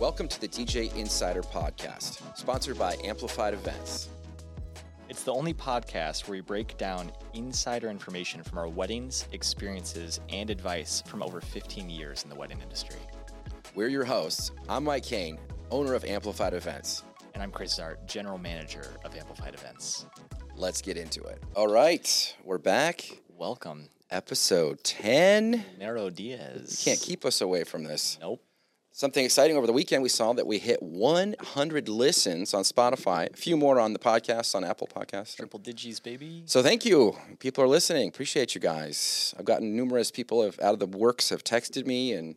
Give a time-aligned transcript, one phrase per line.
[0.00, 4.08] Welcome to the DJ Insider Podcast, sponsored by Amplified Events.
[5.08, 10.50] It's the only podcast where we break down insider information from our weddings, experiences, and
[10.50, 12.98] advice from over 15 years in the wedding industry.
[13.76, 14.50] We're your hosts.
[14.68, 15.38] I'm Mike Kane,
[15.70, 17.04] owner of Amplified Events.
[17.34, 20.06] And I'm Chris Zart, general manager of Amplified Events.
[20.56, 21.40] Let's get into it.
[21.54, 23.22] All right, we're back.
[23.28, 25.64] Welcome, Episode 10.
[25.78, 26.84] Nero Diaz.
[26.84, 28.18] You can't keep us away from this.
[28.20, 28.42] Nope.
[28.96, 33.36] Something exciting over the weekend, we saw that we hit 100 listens on Spotify, a
[33.36, 35.34] few more on the podcast, on Apple Podcasts.
[35.34, 36.44] Triple digis, baby.
[36.46, 37.16] So thank you.
[37.40, 38.08] People are listening.
[38.08, 39.34] Appreciate you guys.
[39.36, 42.36] I've gotten numerous people have, out of the works have texted me and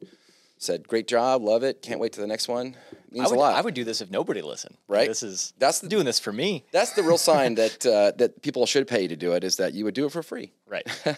[0.57, 2.75] said, "Great job, love it, can't wait to the next one."
[3.11, 3.53] Means I would, a lot.
[3.55, 4.77] I would do this if nobody listened.
[4.87, 5.07] Right?
[5.07, 6.65] This is That's the- doing this for me.
[6.71, 9.43] That's the real sign that uh, that people should pay you to do it.
[9.43, 10.53] Is that you would do it for free.
[10.67, 10.87] Right.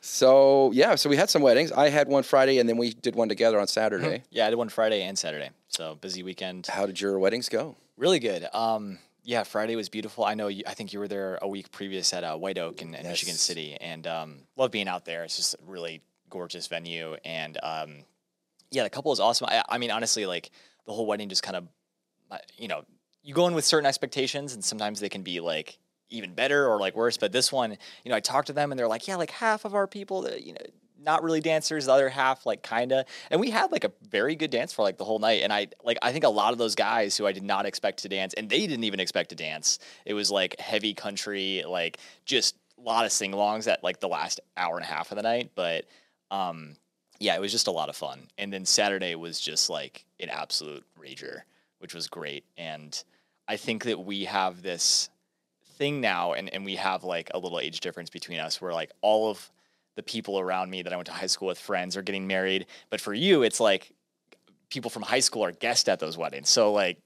[0.00, 1.72] So yeah, so we had some weddings.
[1.72, 4.22] I had one Friday, and then we did one together on Saturday.
[4.30, 5.50] yeah, I did one Friday and Saturday.
[5.68, 6.66] So busy weekend.
[6.66, 7.76] How did your weddings go?
[7.96, 8.46] Really good.
[8.52, 10.24] Um, yeah, Friday was beautiful.
[10.24, 10.48] I know.
[10.48, 13.06] You, I think you were there a week previous at uh, White Oak in, in
[13.06, 15.24] Michigan City, and um, love being out there.
[15.24, 18.04] It's just a really gorgeous venue, and um,
[18.70, 19.48] yeah, the couple is awesome.
[19.50, 20.50] I, I mean, honestly, like
[20.86, 21.68] the whole wedding just kind of,
[22.30, 22.84] uh, you know,
[23.22, 25.78] you go in with certain expectations, and sometimes they can be like
[26.10, 27.16] even better or like worse.
[27.16, 29.64] But this one, you know, I talked to them, and they're like, yeah, like half
[29.64, 30.60] of our people, you know.
[31.02, 34.50] Not really dancers, the other half like kinda, and we had like a very good
[34.50, 35.40] dance for like the whole night.
[35.42, 38.02] And I like I think a lot of those guys who I did not expect
[38.02, 39.78] to dance, and they didn't even expect to dance.
[40.04, 44.40] It was like heavy country, like just a lot of sing-alongs at like the last
[44.58, 45.52] hour and a half of the night.
[45.54, 45.86] But
[46.30, 46.76] um,
[47.18, 48.28] yeah, it was just a lot of fun.
[48.36, 51.42] And then Saturday was just like an absolute rager,
[51.78, 52.44] which was great.
[52.58, 53.02] And
[53.48, 55.08] I think that we have this
[55.80, 58.92] thing now, and, and we have like a little age difference between us where like
[59.00, 59.50] all of
[59.96, 62.66] the people around me that I went to high school with, friends, are getting married.
[62.90, 63.90] But for you, it's like
[64.68, 66.50] people from high school are guests at those weddings.
[66.50, 66.98] So like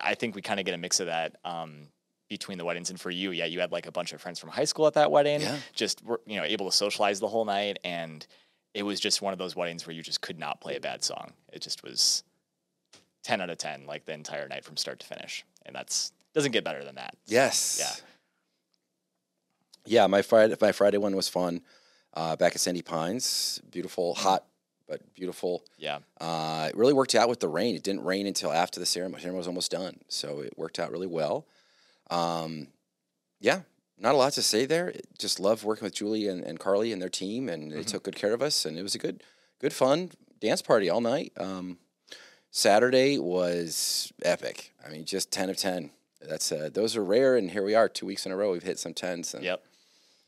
[0.00, 1.36] I think we kind of get a mix of that.
[1.44, 1.88] Um,
[2.28, 4.50] between the weddings and for you, yeah, you had like a bunch of friends from
[4.50, 5.40] high school at that wedding.
[5.40, 5.56] Yeah.
[5.74, 8.24] Just you know able to socialize the whole night, and
[8.72, 11.02] it was just one of those weddings where you just could not play a bad
[11.02, 11.32] song.
[11.52, 12.22] It just was
[13.24, 16.52] ten out of ten, like the entire night from start to finish, and that's doesn't
[16.52, 17.16] get better than that.
[17.26, 17.78] Yes.
[17.80, 18.06] Yeah.
[19.86, 21.62] Yeah, my Friday my Friday one was fun.
[22.14, 24.44] Uh, back at Sandy Pines, beautiful, hot
[24.88, 25.62] but beautiful.
[25.78, 27.76] Yeah, Uh, it really worked out with the rain.
[27.76, 29.22] It didn't rain until after the ceremony.
[29.22, 31.46] ceremony was almost done, so it worked out really well.
[32.10, 32.66] Um,
[33.40, 33.60] yeah,
[33.96, 34.88] not a lot to say there.
[34.88, 38.02] It- Just love working with Julie and, and Carly and their team, and they took
[38.02, 39.22] good care of us, and it was a good,
[39.60, 41.32] good fun dance party all night.
[41.36, 41.78] Um,
[42.50, 44.72] Saturday was epic.
[44.84, 45.90] I mean, just ten of ten.
[46.20, 48.50] That's uh, those are rare, and here we are, two weeks in a row.
[48.52, 49.32] We've hit some tens.
[49.34, 49.62] And, yep,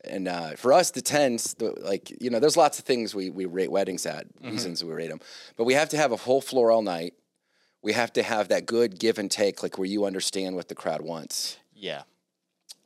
[0.03, 3.29] and uh, for us, the tens, the, like you know, there's lots of things we
[3.29, 5.19] we rate weddings at, reasons we rate them,
[5.55, 7.13] but we have to have a whole floor all night.
[7.81, 10.75] We have to have that good give and take, like where you understand what the
[10.75, 11.57] crowd wants.
[11.75, 12.03] yeah,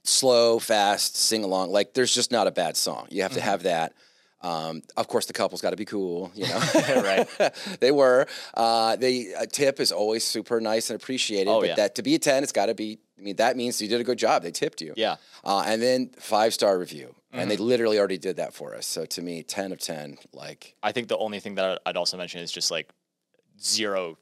[0.04, 1.72] Slow, fast, sing along.
[1.72, 3.08] Like there's just not a bad song.
[3.10, 3.94] You have to have that.
[4.42, 6.32] Um, of course, the couple's got to be cool.
[6.34, 6.60] You know,
[7.04, 7.28] Right.
[7.80, 8.28] they were.
[8.54, 11.50] Uh, the uh, tip is always super nice and appreciated.
[11.50, 11.76] Oh, but yeah.
[11.76, 13.00] that to be a ten, it's got to be.
[13.18, 14.44] I mean, that means you did a good job.
[14.44, 14.94] They tipped you.
[14.96, 15.16] yeah.
[15.44, 17.16] Uh, and then five star review.
[17.32, 17.50] And Mm-hmm.
[17.50, 18.86] they literally already did that for us.
[18.86, 20.18] So to me, 10 of 10.
[20.34, 22.90] Like, I think the only thing that I'd also mention is just like
[23.60, 24.18] zero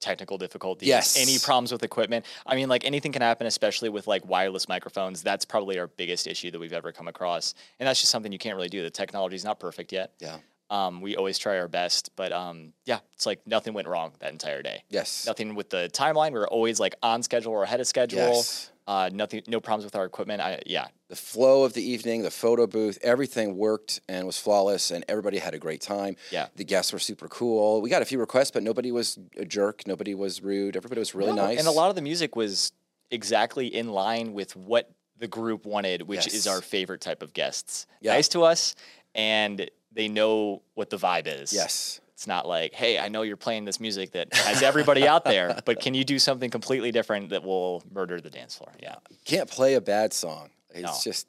[0.00, 0.88] technical difficulties.
[0.88, 1.16] Yes.
[1.20, 2.24] Any problems with equipment.
[2.46, 5.22] I mean, like anything can happen, especially with like wireless microphones.
[5.22, 7.54] That's probably our biggest issue that we've ever come across.
[7.78, 8.82] And that's just something you can't really do.
[8.82, 10.12] The technology is not perfect yet.
[10.18, 10.38] yeah.
[10.70, 14.30] Um, we always try our best, but um, yeah, it's like nothing went wrong that
[14.32, 14.84] entire day.
[14.88, 15.26] Yes.
[15.26, 16.32] Nothing with the timeline.
[16.32, 18.18] We were always like on schedule or ahead of schedule.
[18.20, 18.70] Yes.
[18.86, 20.40] Uh, nothing, no problems with our equipment.
[20.40, 24.90] I, yeah, The flow of the evening, the photo booth, everything worked and was flawless,
[24.90, 26.16] and everybody had a great time.
[26.32, 26.46] Yeah.
[26.56, 27.82] The guests were super cool.
[27.82, 29.86] We got a few requests, but nobody was a jerk.
[29.86, 30.76] Nobody was rude.
[30.76, 31.58] Everybody was really No, nice.
[31.58, 32.72] And a lot of the music was
[33.12, 36.34] exactly in line with what the group wanted, which Yes.
[36.34, 37.86] is our favorite type of guests.
[38.00, 38.14] Yeah.
[38.14, 38.74] Nice to us,
[39.14, 41.52] and they know what the vibe is.
[41.52, 42.00] Yes.
[42.14, 45.58] It's not like, hey, I know you're playing this music that has everybody out there,
[45.64, 48.72] but can you do something completely different that will murder the dance floor?
[48.82, 48.96] Yeah.
[49.24, 50.50] Can't play a bad song.
[50.68, 51.10] It's No.
[51.12, 51.26] just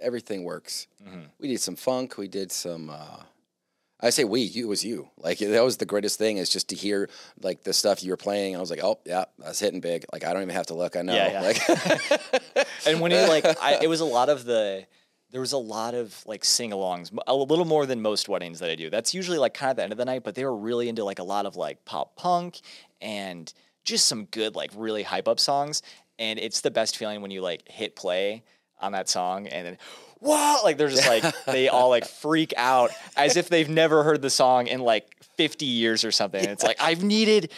[0.00, 0.86] everything works.
[1.04, 1.24] Mhm.
[1.40, 2.16] We did some funk.
[2.18, 2.88] We did some.
[2.88, 3.22] Uh,
[4.00, 4.42] I say we.
[4.42, 5.10] You it was you.
[5.18, 7.10] Like that was the greatest thing is just to hear
[7.42, 8.54] like the stuff you were playing.
[8.56, 10.04] I was like, oh yeah, that's hitting big.
[10.12, 10.94] Like I don't even have to look.
[10.96, 11.16] I know.
[11.16, 11.40] Yeah, yeah.
[11.42, 14.86] Like and when it like I, it was a lot of the
[15.30, 18.74] there was a lot of like sing-alongs a little more than most weddings that i
[18.74, 20.88] do that's usually like kind of the end of the night but they were really
[20.88, 22.60] into like a lot of like pop punk
[23.00, 23.52] and
[23.84, 25.82] just some good like really hype up songs
[26.18, 28.42] and it's the best feeling when you like hit play
[28.80, 29.78] on that song and then
[30.20, 34.22] "What?" Like they're just like they all like freak out as if they've never heard
[34.22, 36.40] the song in like 50 years or something.
[36.40, 37.50] And it's like I've needed.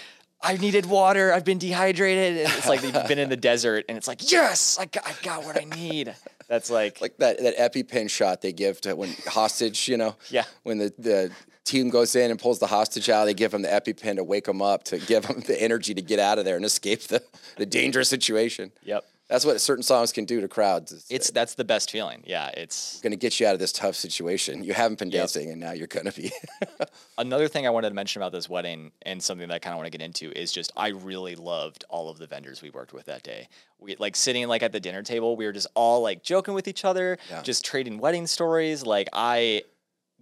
[0.43, 1.34] I've needed water.
[1.34, 4.78] I've been dehydrated, and it's like they've been in the desert, and it's like, yes,
[4.81, 6.14] I got, I got what I need.
[6.50, 10.44] That's like, like that that EpiPen shot they give to when hostage, you know, Yeah.
[10.64, 11.31] when the the
[11.64, 14.49] team goes in and pulls the hostage out, they give him the EpiPen to wake
[14.49, 17.23] him up to give him the energy to get out of there and escape the
[17.56, 18.73] the dangerous situation.
[18.82, 19.05] yep.
[19.30, 21.06] That's what certain songs can do to crowds.
[21.08, 22.24] It's, that's the best feeling.
[22.26, 24.64] Yeah, it's going to get you out of this tough situation.
[24.64, 25.20] You haven't been Yep.
[25.20, 26.32] dancing, and now you're going to be.
[27.18, 29.78] another thing I wanted to mention about this wedding and something that I kind of
[29.78, 32.92] want to get into is just I really loved all of the vendors we worked
[32.92, 33.48] with that day.
[33.78, 36.66] We like sitting like at the dinner table, we were just all like joking with
[36.68, 37.42] each other, Yeah.
[37.42, 38.84] just trading wedding stories.
[38.84, 39.62] Like I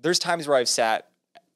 [0.01, 1.09] there's times where I've sat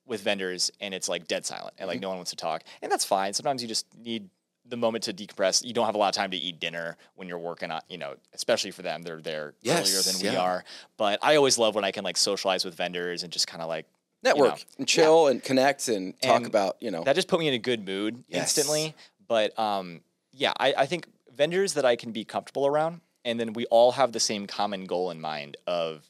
[0.07, 2.03] with vendors and it's like dead silent and like Mm-hmm.
[2.03, 2.63] no one wants to talk.
[2.81, 3.35] And that's fine.
[3.35, 4.31] Sometimes you just need
[4.65, 5.65] the moment to decompress.
[5.65, 7.99] You don't have a lot of time to eat dinner when you're working on, you
[7.99, 9.03] know, especially for them.
[9.03, 10.65] They're there earlier Yes, than we are.
[10.97, 13.69] But I always love when I can like socialize with vendors and just kind of
[13.69, 13.87] like
[14.25, 17.29] you know, network and chill and connect and talk And about you know that just
[17.29, 18.57] put me in a good mood Yes.
[18.57, 18.95] instantly.
[19.27, 20.01] But um,
[20.33, 23.93] yeah, I, I think vendors that I can be comfortable around, and then we all
[23.93, 26.09] have the same common goal in mind of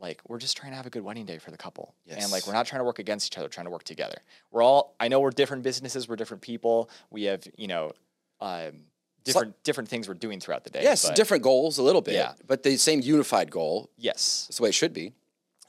[0.00, 2.46] like we're just trying to have a good wedding day for the couple, and like
[2.46, 4.18] we're not trying to work against each other, trying to work together.
[4.50, 7.92] We're all I know we're different businesses, we're different people, we have you know
[8.40, 8.84] um,
[9.24, 10.82] different different things we're doing throughout the day.
[10.82, 12.32] yes but different goals a little bit Yeah.
[12.46, 15.12] but the same unified goal Yes, that's the way it should be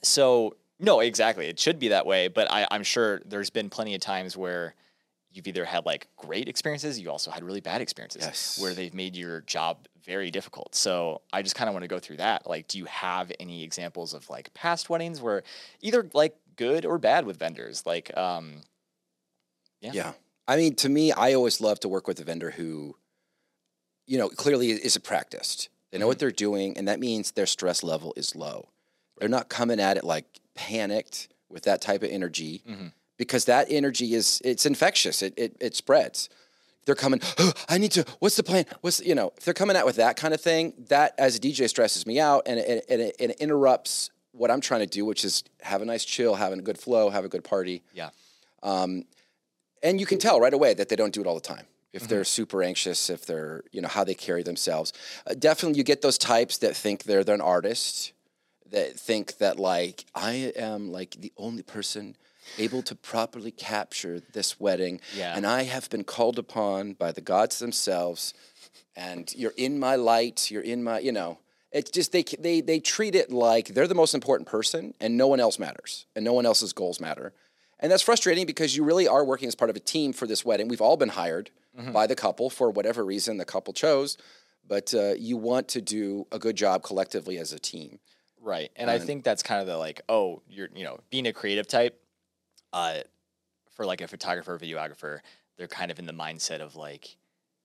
[0.01, 1.45] So no, exactly.
[1.47, 4.73] It should be that way, but I, I'm sure there's been plenty of times where
[5.33, 8.59] you've either had like great experiences, you also had really bad experiences Yes.
[8.59, 10.75] where they've made your job very difficult.
[10.75, 12.47] So I just kind of want to go through that.
[12.47, 15.43] Like, do you have any examples of like past weddings where
[15.79, 17.85] either like good or bad with vendors?
[17.85, 18.61] Like, um,
[19.79, 19.91] Yeah.
[19.93, 20.13] Yeah.
[20.47, 22.97] I mean, to me, I always love to work with a vendor who,
[24.07, 25.69] you know, clearly is a practiced.
[25.91, 28.69] They know what they're doing, and that means their stress level is low.
[29.17, 30.25] They're not coming at it like
[30.55, 32.93] panicked with that type of energy Mhm.
[33.23, 35.21] Because that energy is it's infectious.
[35.21, 36.27] It it, it spreads.
[36.85, 38.03] They're coming, oh, I need to.
[38.17, 38.65] What's the plan?
[38.81, 39.31] What's you know?
[39.37, 42.19] If they're coming out with that kind of thing, that as a DJ stresses me
[42.19, 45.43] out, and it, and it, and it interrupts what I'm trying to do, which is
[45.61, 47.83] have a nice chill, having a good flow, have a good party.
[47.93, 48.09] yeah,
[48.63, 49.05] Um,
[49.83, 51.65] and you can tell right away that they don't do it all the time.
[51.93, 52.09] If Mm-hmm.
[52.09, 54.91] they're super anxious, if they're you know how they carry themselves,
[55.27, 58.13] uh, definitely you get those types that think they're they're an artist,
[58.71, 62.15] that think that like I am like the only person
[62.57, 65.35] able to properly capture this wedding, Yeah.
[65.35, 68.33] and I have been called upon by the gods themselves,
[68.95, 71.39] and you're in my light, you're in my you know.
[71.71, 75.27] It's just they they they treat it like they're the most important person, and no
[75.27, 77.33] one else matters, and no one else's goals matter.
[77.79, 80.45] And that's frustrating because you really are working as part of a team for this
[80.45, 80.67] wedding.
[80.67, 81.49] We've all been hired
[81.93, 84.17] by the couple for whatever reason the couple chose,
[84.67, 87.99] but uh, you want to do a good job collectively as a team.
[88.41, 88.69] right.
[88.75, 91.67] And I think that's kind of the like, oh, you're you know being a creative
[91.67, 91.97] type,
[92.73, 92.99] uh,
[93.75, 95.19] for like a photographer, or videographer,
[95.57, 97.15] they're kind of in the mindset of like,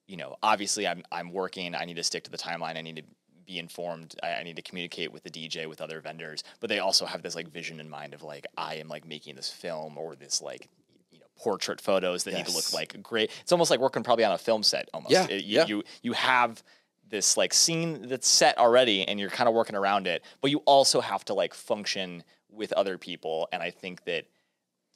[0.06, 1.74] you know, obviously I'm I'm working.
[1.74, 2.76] I need to stick to the timeline.
[2.76, 3.02] I need to
[3.46, 4.14] be informed.
[4.22, 6.42] I, I need to communicate with the DJ, with other vendors.
[6.60, 9.36] But they also have this like vision in mind of like I am like making
[9.36, 10.68] this film or this like
[11.10, 13.30] you know portrait photos that need to look like great.
[13.42, 15.12] It's almost like working probably on a film set almost.
[15.12, 15.66] Yeah, It- you, yeah.
[15.66, 16.62] you you have
[17.08, 20.58] this like scene that's set already and you're kind of working around it, but you
[20.66, 23.48] also have to like function with other people.
[23.52, 24.24] And I think that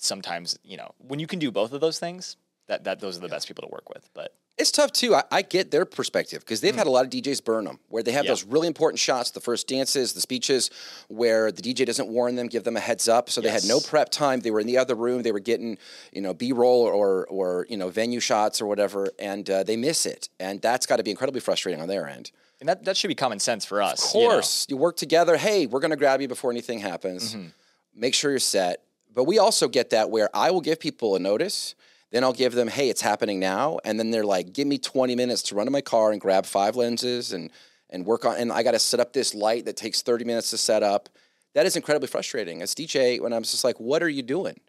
[0.04, 2.36] sometimes, you know, when you can do both of those things,
[2.68, 4.08] that, that those are the best people to work with.
[4.14, 5.14] But It's tough too.
[5.14, 8.02] I, I get their perspective because they've had a lot of DJs burn them, where
[8.02, 8.26] they have Mm.
[8.26, 8.30] Yeah.
[8.32, 10.70] those really important shots, the first dances, the speeches,
[11.08, 13.28] where the DJ doesn't warn them, give them a heads up.
[13.28, 14.40] So they had no prep time.
[14.40, 15.22] They were in the other room.
[15.22, 15.78] They were getting,
[16.12, 19.76] you know, B roll or or you know venue shots or whatever, and uh, they
[19.76, 22.30] miss it, and that's got to be incredibly frustrating on their end.
[22.60, 24.14] and that, that should be common sense for us.
[24.14, 24.34] Of you know?
[24.34, 25.36] course, you, work together.
[25.36, 27.34] Hey, we're going to grab you before anything happens.
[27.34, 27.48] Mm-hmm.
[27.96, 28.82] Make sure you're set.
[29.14, 31.74] But we also get that where I will give people a notice.
[32.10, 33.78] Then I'll give them, hey, it's happening now.
[33.84, 36.46] And then they're like, give me 20 minutes to run to my car and grab
[36.46, 37.50] five lenses and
[37.90, 38.36] and work on.
[38.36, 41.08] And I got to set up this light that takes 30 minutes to set up.
[41.54, 42.62] That is incredibly frustrating.
[42.62, 44.60] As DJ, when I'm just like, what are you doing?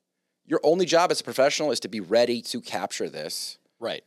[0.48, 3.57] Your only job as a professional is to be ready to capture this.
[3.79, 4.03] Right.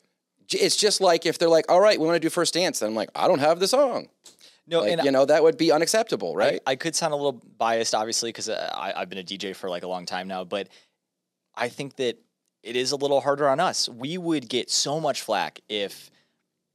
[0.51, 2.81] It's just like if they're like, all right, we want to do first dance.
[2.81, 4.09] Then I'm like, I don't have the song.
[4.67, 6.61] No, Like, and you know, that would be unacceptable, right?
[6.67, 9.69] I, I could sound a little biased, obviously, because uh, I've been a DJ for
[9.69, 10.69] like a long time now, but
[11.55, 12.19] I think that
[12.63, 13.89] it is a little harder on us.
[13.89, 16.11] We would get so much flack if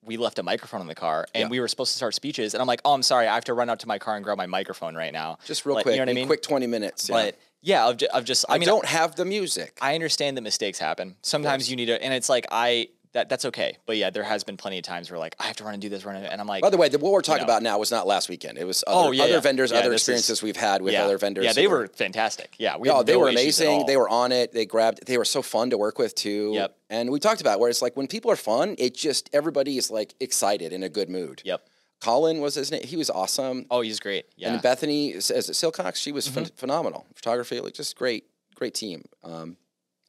[0.03, 1.47] we left a microphone in the car and Yeah.
[1.49, 3.53] we were supposed to start speeches, and I'm like, oh, I'm sorry, I have to
[3.55, 5.39] run out to my car and grab my microphone right now.
[5.45, 6.27] Just real Like, quick, you know what I mean?
[6.27, 7.09] quick 20 minutes.
[7.09, 7.15] yeah.
[7.15, 9.77] But yeah, of, ju- of just, I, I, mean, don't have the music.
[9.81, 11.15] I understand that mistakes happen.
[11.23, 13.75] Sometimes you need to, and it's like I that that's okay.
[13.85, 15.81] But yeah, there has been plenty of times where like I have to run and
[15.81, 17.45] do this, run and, and I'm like, By the way, the, what we're talking know.
[17.45, 18.57] about now was not last weekend.
[18.57, 19.39] It was other, Oh, yeah, other yeah.
[19.39, 21.45] vendors, Yeah, other this is- experiences we've had with other vendors.
[21.45, 22.53] Yeah, they were fantastic.
[22.59, 23.85] Yeah, we Oh, had they no were amazing.
[23.87, 24.53] They were on it.
[24.53, 25.05] They grabbed.
[25.07, 26.51] They were so fun to work with too.
[26.53, 26.77] Yep.
[26.91, 29.89] And we talked about where it's like when people are fun, it just everybody is
[29.89, 31.41] like excited in a good mood.
[31.45, 31.61] Yep.
[32.01, 32.83] Colin was his name.
[32.83, 33.65] He was awesome.
[33.69, 34.25] Oh, he's great.
[34.37, 34.47] Yeah.
[34.47, 34.53] Mm-hmm.
[34.53, 37.05] And Bethany as Silcox, she was phen- phenomenal.
[37.15, 38.25] Photography, like just great,
[38.55, 39.03] great team.
[39.23, 39.57] Um,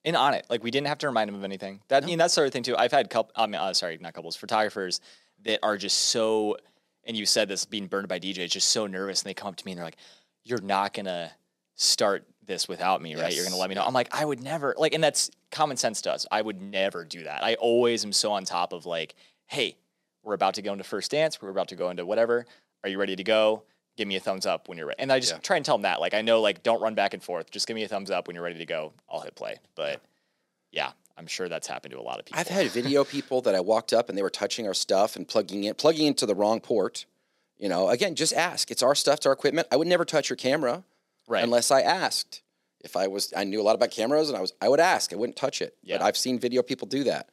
[0.05, 0.47] and on it.
[0.49, 1.81] Like we didn't have to remind him of anything.
[1.89, 2.77] That I mean, that's the other thing too.
[2.77, 3.33] I've had couple.
[3.37, 5.01] I mean, uh, sorry, not couples, photographers
[5.45, 6.57] that are just so.
[7.05, 9.57] And you said this being burned by DJs, just so nervous, and they come up
[9.57, 9.97] to me and they're like,
[10.45, 11.33] "You're not gonna
[11.75, 13.35] start this without me, right?
[13.35, 16.03] You're gonna let me know." I'm like, I would never like, and that's common sense
[16.03, 16.27] to us.
[16.31, 17.43] I would never do that.
[17.43, 19.15] I always am so on top of like,
[19.47, 19.77] "Hey,
[20.23, 21.41] we're about to go into first dance.
[21.41, 22.47] We're about to go into whatever.
[22.85, 23.63] Are you ready to go?"
[24.01, 24.99] Give me a thumbs up when you're ready.
[24.99, 25.41] And I just Yeah.
[25.41, 26.01] try and tell them that.
[26.01, 27.51] Like, I know, like, don't run back and forth.
[27.51, 28.95] Just give me a thumbs up when you're ready to go.
[29.11, 29.59] I'll hit play.
[29.75, 30.01] But
[30.73, 32.41] yeah, I'm sure that's happened to a lot of people.
[32.41, 35.29] I've had video people that I walked up and they were touching our stuff and
[35.29, 37.05] plugging in, plugging into the wrong port.
[37.59, 38.71] You know, again, just ask.
[38.71, 39.69] It's our stuff, it's our equipment.
[39.71, 40.83] I would never touch your camera
[41.29, 41.45] right.
[41.45, 42.41] unless I asked.
[42.81, 45.13] If I was, I knew a lot about cameras, and I was, I would ask.
[45.13, 45.77] I wouldn't touch it.
[45.83, 45.99] Yeah.
[45.99, 47.29] But I've seen video people do that.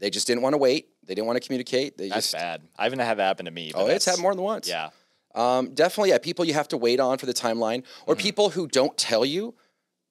[0.00, 0.88] They just didn't want to wait.
[1.04, 1.96] They didn't want to communicate.
[1.96, 2.62] They that's just, bad.
[2.76, 3.70] I haven't had that happen to me.
[3.72, 4.68] But oh, it's happened more than once.
[4.68, 4.90] Yeah.
[5.36, 6.18] Um, definitely, yeah.
[6.18, 8.22] People you have to wait on for the timeline, or Mm-hmm.
[8.22, 9.54] people who don't tell you,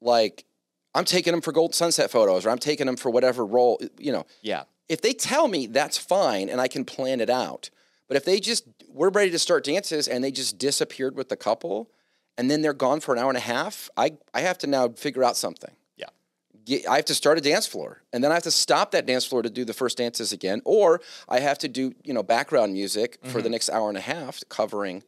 [0.01, 0.45] like,
[0.93, 3.81] I'm taking them for gold sunset photos, or I'm taking them for whatever role.
[3.97, 4.63] You know, Yeah.
[4.87, 7.69] if they tell me, that's fine, and I can plan it out.
[8.07, 11.35] But if they just we're ready to start dances and they just disappeared with the
[11.35, 11.89] couple,
[12.37, 14.89] and then they're gone for an hour and a half, I I have to now
[14.89, 15.71] figure out something.
[15.97, 16.79] Yeah.
[16.89, 19.25] I have to start a dance floor, and then I have to stop that dance
[19.25, 22.73] floor to do the first dances again, or I have to do you know background
[22.73, 23.41] music for Mm-hmm.
[23.41, 25.03] the next hour and a half covering.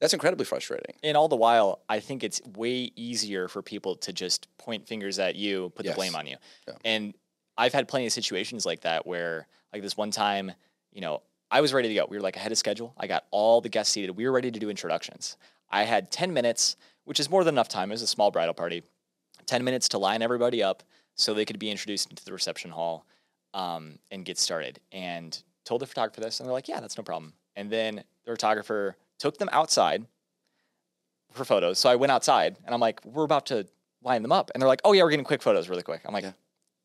[0.00, 0.96] That's incredibly frustrating.
[1.02, 5.18] And all the while, I think it's way easier for people to just point fingers
[5.18, 5.94] at you, put Yes.
[5.94, 6.36] the blame on you.
[6.68, 6.74] Yeah.
[6.84, 7.14] And
[7.56, 10.52] I've had plenty of situations like that where, like this one time,
[10.92, 12.06] you know, I was ready to go.
[12.08, 12.92] We were like ahead of schedule.
[12.98, 14.10] I got all the guests seated.
[14.16, 15.36] We were ready to do introductions.
[15.70, 17.90] I had 10 minutes, which is more than enough time.
[17.90, 18.82] It was a small bridal party.
[19.46, 20.82] 10 minutes to line everybody up
[21.14, 23.06] so they could be introduced into the reception hall
[23.52, 24.80] um, and get started.
[24.90, 27.32] And told the photographer this, and they're like, yeah, that's no problem.
[27.56, 30.04] And then the photographer took them outside
[31.32, 31.78] for photos.
[31.78, 33.66] So I went outside and I'm like, we're about to
[34.02, 34.50] line them up.
[34.52, 36.02] And they're like, oh, yeah, we're getting quick photos really quick.
[36.04, 36.32] I'm like, Yeah.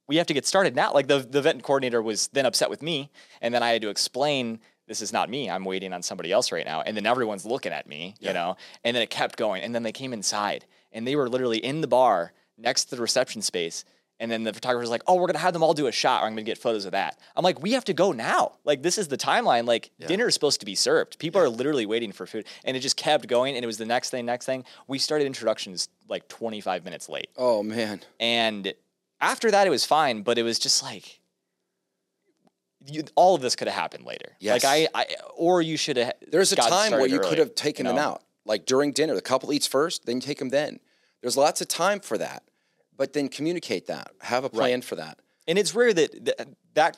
[0.07, 0.93] we have to get started now.
[0.93, 3.11] Like the, the event coordinator was then upset with me.
[3.41, 5.49] And then I had to explain this is not me.
[5.49, 6.79] I'm waiting on somebody else right now.
[6.81, 8.55] And then everyone's looking at me, you know?
[8.85, 9.61] And then it kept going.
[9.61, 13.01] And then they came inside and they were literally in the bar next to the
[13.01, 13.83] reception space.
[14.19, 15.91] And then the photographer was like, oh, we're going to have them all do a
[15.91, 17.17] shot or I'm going to get photos of that.
[17.35, 18.53] I'm like, we have to go now.
[18.65, 19.65] Like, this is the timeline.
[19.65, 21.19] Like, dinner is supposed to be served.
[21.19, 22.45] People are literally waiting for food.
[22.65, 23.55] And it just kept going.
[23.55, 24.65] And it was the next thing, next thing.
[24.87, 27.29] We started introductions like 25 minutes late.
[27.37, 28.73] Oh man, And
[29.21, 31.19] after that, it was fine, but it was just like
[32.85, 34.35] you, all of this could have happened later.
[34.39, 34.63] Yes.
[34.63, 36.13] Like I, I or you should have.
[36.27, 39.15] there's a time where you early, could have taken you them out, like during dinner.
[39.15, 40.79] The couple eats first, then you take them then.
[41.21, 42.43] There's lots of time for that,
[42.99, 44.11] but then communicate that.
[44.21, 45.17] Have a plan for that.
[45.47, 46.97] And it's rare that that, that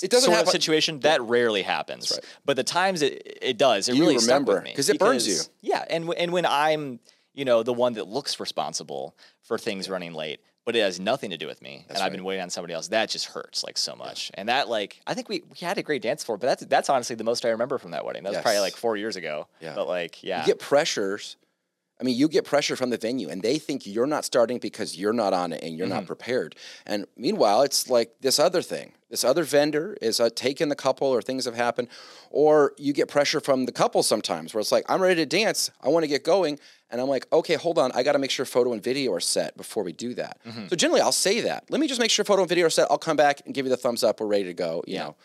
[0.00, 0.48] It doesn't sort happen.
[0.48, 2.10] of situation that rarely happens.
[2.10, 2.24] right.
[2.46, 4.98] But the times it it does, it You really stuck remember, with me 'cause it
[4.98, 5.38] burns you.
[5.60, 7.00] Yeah, and and when I'm
[7.34, 11.30] you know the one that looks responsible for things running late, but it has nothing
[11.30, 12.88] to do with me, and I've been waiting on somebody else.
[12.88, 14.30] That just hurts like so much.
[14.34, 16.88] And that like I think we, we had a great dance floor, but that's that's
[16.88, 18.22] honestly the most I remember from that wedding.
[18.22, 19.48] That was probably like four years ago.
[19.60, 19.74] Yeah.
[19.74, 21.36] But like yeah, You get pressures.
[22.00, 24.98] I mean, you get pressure from the venue, and they think you're not starting because
[24.98, 25.94] you're not on it and you're Mm-hmm.
[25.96, 26.56] not prepared.
[26.86, 28.92] And meanwhile, it's like this other thing.
[29.10, 31.86] This other vendor is uh, taking the couple, or things have happened,
[32.30, 35.70] or you get pressure from the couple sometimes, where it's like, I'm ready to dance,
[35.80, 36.58] I want to get going,
[36.90, 39.20] and I'm like, okay, hold on, I got to make sure photo and video are
[39.20, 40.40] set before we do that.
[40.44, 40.66] Mm-hmm.
[40.68, 41.64] So generally, I'll say that.
[41.70, 42.88] Let me just make sure photo and video are set.
[42.90, 44.20] I'll come back and give you the thumbs up.
[44.20, 44.82] We're ready to go.
[44.88, 45.02] You Yeah.
[45.04, 45.16] know.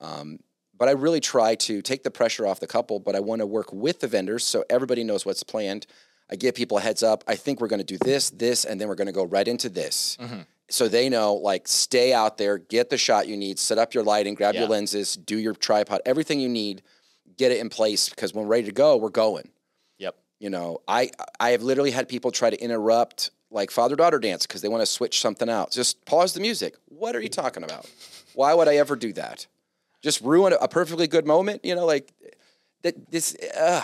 [0.00, 0.38] Um,
[0.78, 3.46] but I really try to take the pressure off the couple, but I want to
[3.46, 5.86] work with the vendors so everybody knows what's planned.
[6.32, 7.22] I give people a heads up.
[7.28, 9.46] I think we're going to do this, this, and then we're going to go right
[9.46, 10.16] into this.
[10.18, 10.40] Mm-hmm.
[10.70, 14.02] So they know, like, stay out there, get the shot you need, set up your
[14.02, 16.80] lighting, grab your lenses, do your tripod, everything you need,
[17.36, 19.50] get it in place because when we're ready to go, we're going.
[19.98, 20.16] Yep.
[20.40, 24.46] You know, I I have literally had people try to interrupt like father daughter dance
[24.46, 25.70] because they want to switch something out.
[25.70, 26.76] Just pause the music.
[26.86, 27.90] What are you talking about?
[28.34, 29.46] Why would I ever do that?
[30.00, 31.62] Just ruin a, a perfectly good moment.
[31.64, 32.10] You know, like
[32.82, 33.10] that.
[33.10, 33.36] This.
[33.54, 33.82] Uh,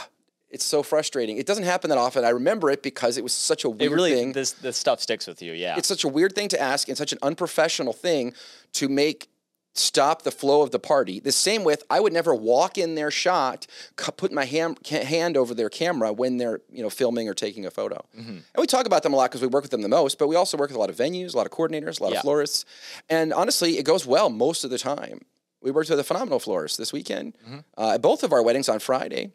[0.51, 1.37] it's so frustrating.
[1.37, 2.25] It doesn't happen that often.
[2.25, 4.33] I remember it because it was such a It weird really thing.
[4.33, 5.53] this this stuff sticks with you.
[5.53, 5.77] Yeah.
[5.77, 8.33] It's such a weird thing to ask and such an unprofessional thing
[8.75, 9.29] to make
[9.75, 11.21] stop the flow of the party.
[11.21, 15.55] The same with I would never walk in their shot, put my ham, hand over
[15.55, 18.05] their camera when they're you know filming or taking a photo.
[18.19, 18.31] Mm-hmm.
[18.31, 20.27] And we talk about them a lot because we work with them the most, but
[20.29, 22.19] we also work with a lot of venues, a lot of coordinators, a lot Yeah.
[22.19, 22.65] of florists,
[23.09, 25.21] and honestly, it goes well most of the time.
[25.61, 27.35] We worked with a phenomenal florist this weekend.
[27.45, 27.59] Mm-hmm.
[27.77, 29.33] Uh, at both of our weddings on Friday.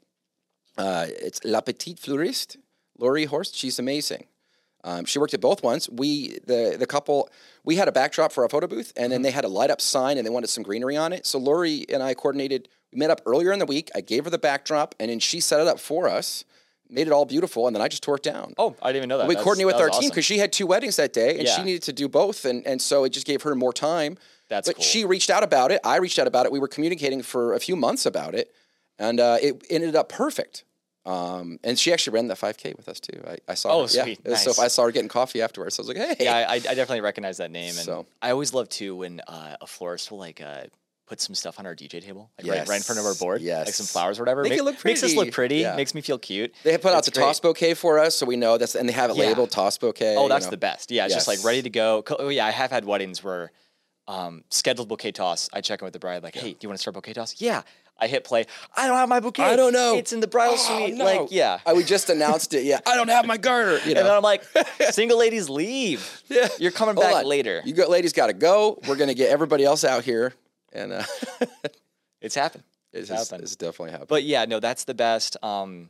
[0.77, 2.58] Uh, it's La Petite Fleuriste,
[2.98, 3.56] Lori Horst.
[3.56, 4.25] She's amazing.
[4.86, 5.89] Um, she worked at both ones.
[5.89, 7.30] We the the couple
[7.63, 9.80] we had a backdrop for our photo booth, and then they had a light up
[9.80, 11.25] sign, and they wanted some greenery on it.
[11.25, 12.68] So Lori and I coordinated.
[12.92, 13.89] We met up earlier in the week.
[13.96, 16.44] I gave her the backdrop, and then she set it up for us,
[16.89, 18.53] made it all beautiful, and then I just tore it down.
[18.58, 19.27] Oh, I didn't even know that.
[19.27, 20.10] we That's- coordinated with that our was team awesome.
[20.10, 21.63] because she had two weddings that day, and she Yeah.
[21.63, 24.18] needed to do both, and and so it just gave her more time.
[24.50, 24.84] That's but cool.
[24.84, 25.80] she reached out about it.
[25.86, 26.51] I reached out about it.
[26.51, 28.53] We were communicating for a few months about it,
[29.00, 30.64] and uh, it ended up perfect.
[31.06, 33.22] Um, and she actually ran that 5K with us too.
[33.28, 33.74] I, I saw.
[33.74, 33.88] Oh, her.
[33.90, 34.22] Sweet.
[34.24, 34.60] It was So Nice.
[34.60, 35.78] I saw her getting coffee afterwards.
[35.78, 36.16] I was like, hey.
[36.20, 39.58] Yeah, I, I definitely recognize that name, and So- I always love too when uh,
[39.60, 40.64] a florist will like uh,
[41.06, 43.20] put some stuff on our DJ table, like right, right in front of our Yes,
[43.20, 44.44] board, like some flowers or whatever.
[44.44, 45.32] Make it look Makes us look pretty.
[45.32, 45.56] pretty.
[45.58, 45.76] Yeah.
[45.76, 46.54] Makes me feel cute.
[46.64, 47.26] They have put out It's the great.
[47.26, 49.26] toss bouquet for us, so we know that's, and they have it Yeah.
[49.26, 50.16] labeled toss bouquet.
[50.16, 50.52] Oh, you that's know.
[50.52, 50.90] the best.
[50.90, 52.02] Yeah, it's just like ready to go.
[52.18, 53.52] Oh yeah, I have had weddings where
[54.08, 55.50] um, scheduled bouquet toss.
[55.54, 57.42] I check in with the bride, like, hey, do you want to start bouquet toss?
[57.42, 57.64] Yeah.
[58.00, 58.46] I hit play.
[58.76, 59.44] I don't have my bouquet.
[59.44, 59.96] I don't know.
[59.96, 60.96] It's in the bridal Oh, suite.
[60.96, 61.06] no.
[61.06, 61.60] Like, yeah.
[61.66, 62.64] I, we just announced it.
[62.66, 62.80] Yeah.
[62.86, 63.78] I don't have my garter.
[63.88, 64.00] You know.
[64.02, 64.44] And then I'm like,
[64.92, 66.24] single ladies leave.
[66.28, 66.48] Yeah.
[66.60, 67.26] You're coming Hold back on.
[67.26, 67.62] later.
[67.64, 68.80] You got ladies got to go.
[68.88, 70.34] We're gonna get everybody else out here,
[70.74, 71.04] and uh,
[72.22, 72.64] It's happened.
[72.92, 73.44] it's, It's happened.
[73.44, 74.08] it's definitely happening.
[74.10, 75.38] But yeah, no, that's the best.
[75.44, 75.90] Um,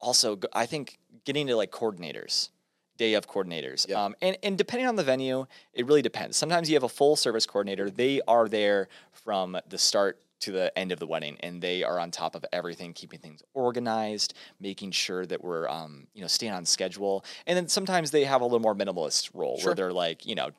[0.00, 2.48] also, I think getting to like coordinators,
[2.96, 4.04] day of coordinators, Yeah.
[4.04, 6.36] um, and and depending on the venue, it really depends.
[6.36, 10.76] Sometimes you have a full service coordinator; they are there from the start to the
[10.78, 14.90] end of the wedding, and they are on top of everything, keeping things organized, making
[14.92, 17.24] sure that we're um, you know staying on schedule.
[17.46, 19.70] And then sometimes they have a little more minimalist role Sure.
[19.70, 20.50] where they're like, you know.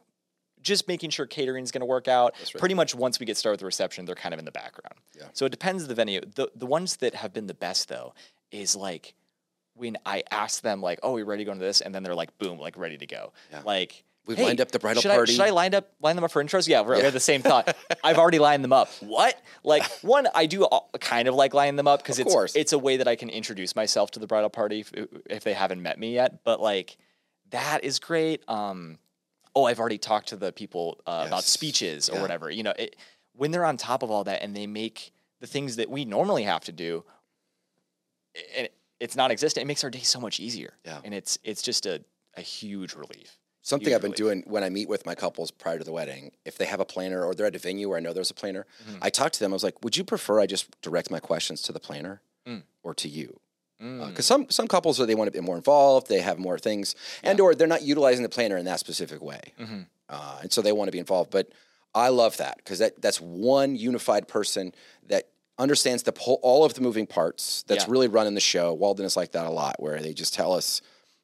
[0.62, 2.36] Just making sure catering is going to work out.
[2.40, 2.54] right.
[2.58, 4.96] Pretty much once we get started with the reception, they're kind of in the background.
[5.13, 5.25] Yeah.
[5.34, 6.22] So it depends the venue.
[6.22, 8.13] The the ones that have been the best though
[8.50, 9.13] is like
[9.75, 12.16] when I ask them like, "Oh, we ready to go into this?" and then they're
[12.16, 13.62] like, "Boom, like ready to go." Yeah.
[13.66, 16.15] Like We've "Hey, lined up the bridal should I, party." should I line up line
[16.15, 16.68] them up for intros?
[16.68, 17.75] Yeah, we had the same thought.
[18.03, 18.89] I've already lined them up.
[19.01, 19.42] What?
[19.63, 22.56] Like one, I do all- kind of like lining them up because it's course.
[22.56, 24.92] it's a way that I can introduce myself to the bridal party if,
[25.30, 26.44] if they haven't met me yet.
[26.44, 26.98] But like
[27.51, 28.42] that is great.
[28.48, 28.98] Um,
[29.56, 31.46] oh, I've already talked to the people uh, about Yes.
[31.48, 32.22] speeches or Yeah.
[32.22, 32.50] whatever.
[32.50, 32.96] You know, it,
[33.36, 35.12] when they're on top of all that and they make
[35.42, 37.03] the things that we normally have to do,
[38.55, 40.74] and it's not existent, it makes our day so much easier.
[40.86, 41.00] Yeah.
[41.03, 42.03] and it's it's just a,
[42.38, 43.38] a huge relief.
[43.66, 46.32] Something Huge I've been doing when I meet with my couples prior to the wedding,
[46.44, 48.34] if they have a planner or they're at a venue where I know there's a
[48.36, 49.00] planner, Mm-hmm.
[49.02, 49.54] I talk to them.
[49.54, 52.64] I was like, "Would you prefer I just direct my questions to the planner Mm.
[52.84, 53.40] or to you?"
[53.82, 54.10] Mm.
[54.10, 56.94] Because some some couples are they want to be more involved, they have more things,
[57.24, 59.82] and or they're not utilizing the planner in that specific way, Mm-hmm.
[60.10, 61.32] uh, and so they want to be involved.
[61.32, 61.48] But
[61.96, 64.74] I love that because that that's one unified person
[65.08, 67.64] that understands the whole, all of the moving parts.
[67.68, 67.92] That's Yeah.
[67.92, 68.74] really running the show.
[68.74, 70.82] Walden is like that a lot, where they just tell us,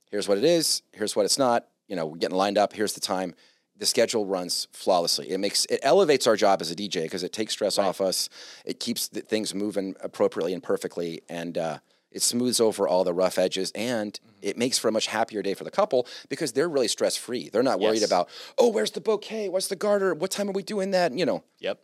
[0.09, 0.83] "Here's what it is.
[0.93, 2.71] Here's what it's not." You know, we're getting lined up.
[2.71, 3.35] Here's the time.
[3.75, 5.29] The schedule runs flawlessly.
[5.31, 8.29] It makes it elevates our job as a DJ because it takes stress off us.
[8.65, 11.79] It keeps the things moving appropriately and perfectly, and uh,
[12.11, 13.71] it smooths over all the rough edges.
[13.75, 14.37] And Mm-hmm.
[14.41, 17.49] it makes for a much happier day for the couple because they're really stress free.
[17.49, 18.09] They're not worried Yes.
[18.09, 19.49] about oh, where's the bouquet?
[19.49, 20.13] What's the garter?
[20.13, 21.11] What time are we doing that?
[21.13, 21.79] You know, Yep.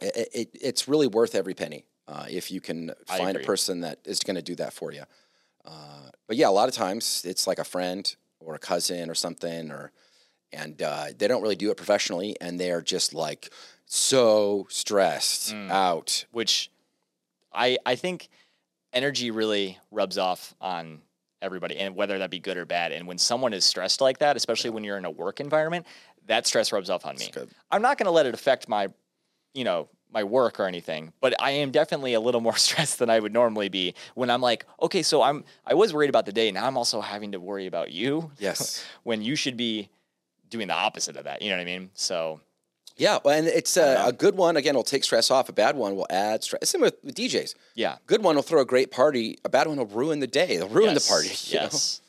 [0.00, 3.98] it, it, it's really worth every penny uh, if you can find a person that
[4.04, 5.02] is going to do that for you.
[5.64, 9.14] Uh, but yeah, a lot of times it's like a friend or a cousin or
[9.14, 9.92] something, or
[10.52, 13.50] and uh, they don't really do it professionally, and they are just like
[13.86, 15.70] so stressed Mm.
[15.70, 16.24] out.
[16.32, 16.70] which
[17.52, 18.28] I I think
[18.92, 21.02] energy really rubs off on
[21.40, 22.92] everybody, and whether that be good or bad.
[22.92, 25.86] And when someone is stressed like that, especially when you're in a work environment,
[26.26, 27.30] that stress rubs off on me.
[27.32, 27.50] good.
[27.70, 28.88] I'm not going to let it affect my,
[29.54, 33.08] you know, my work or anything, but I am definitely a little more stressed than
[33.10, 36.32] I would normally be when I'm like, okay, so I'm I was worried about the
[36.32, 38.30] day, now I'm also having to worry about you.
[38.38, 38.84] Yes.
[39.02, 39.88] when you should be
[40.50, 41.40] doing the opposite of that.
[41.42, 41.90] You know what I mean?
[41.94, 42.40] So
[42.98, 44.56] Yeah, well, and it's a, a good one.
[44.58, 45.48] Again, will take stress off.
[45.48, 46.68] A bad one will add stress.
[46.68, 47.54] Same with, with DJs.
[47.74, 47.96] yeah.
[48.06, 49.38] Good one will throw a great party.
[49.46, 50.58] A bad one will ruin the day.
[50.58, 51.28] They'll ruin Yes, the party.
[51.54, 51.62] you know?
[51.72, 52.00] Yes.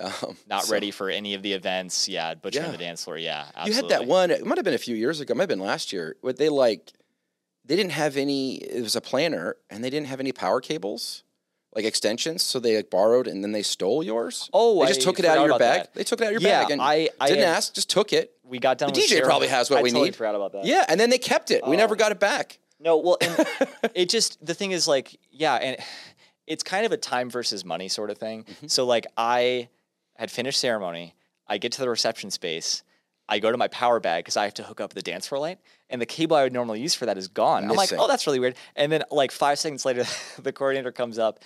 [0.00, 2.08] Um, not so- ready for any of the events.
[2.08, 2.72] Yeah, butchering Yeah.
[2.72, 3.18] the dance floor.
[3.18, 4.32] Yeah, You had that one.
[4.32, 5.30] It might have been a few years ago.
[5.32, 6.16] It might have been last year.
[6.24, 6.92] But they like,
[7.64, 8.56] they didn't have any.
[8.56, 11.22] It was a planner, and they didn't have any power cables,
[11.74, 12.42] like extensions.
[12.42, 14.50] So they like borrowed, and then they stole yours.
[14.52, 15.82] Oh, they just I took it out of your bag.
[15.82, 15.94] that.
[15.94, 17.74] They took it out of your Yeah, bag, and I- I didn't had- ask.
[17.74, 18.32] Just took it.
[18.44, 18.92] We got done.
[18.92, 19.26] The DJ Sarah.
[19.26, 20.16] probably has what I we totally need.
[20.16, 20.64] Forgot about that.
[20.64, 21.66] Yeah, and then they kept it.
[21.66, 21.98] We never Oh.
[21.98, 22.58] got it back.
[22.80, 23.46] No, well, and
[23.94, 25.76] it just the thing is like, yeah, and
[26.46, 28.42] it's kind of a time versus money sort of thing.
[28.44, 28.66] Mm-hmm.
[28.66, 29.68] So like, I
[30.16, 31.14] had finished ceremony.
[31.46, 32.82] I get to the reception space.
[33.28, 35.40] I go to my power bag because I have to hook up the dance floor
[35.40, 35.58] light,
[35.88, 37.64] and the cable I would normally use for that is gone.
[37.64, 38.56] I'm like, oh, that's really weird.
[38.76, 40.04] And then like five seconds later,
[40.42, 41.40] the coordinator comes up.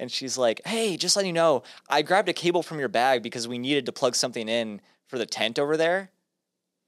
[0.00, 3.20] And she's like, "Hey, just letting you know, I grabbed a cable from your bag
[3.20, 6.10] because we needed to plug something in for the tent over there."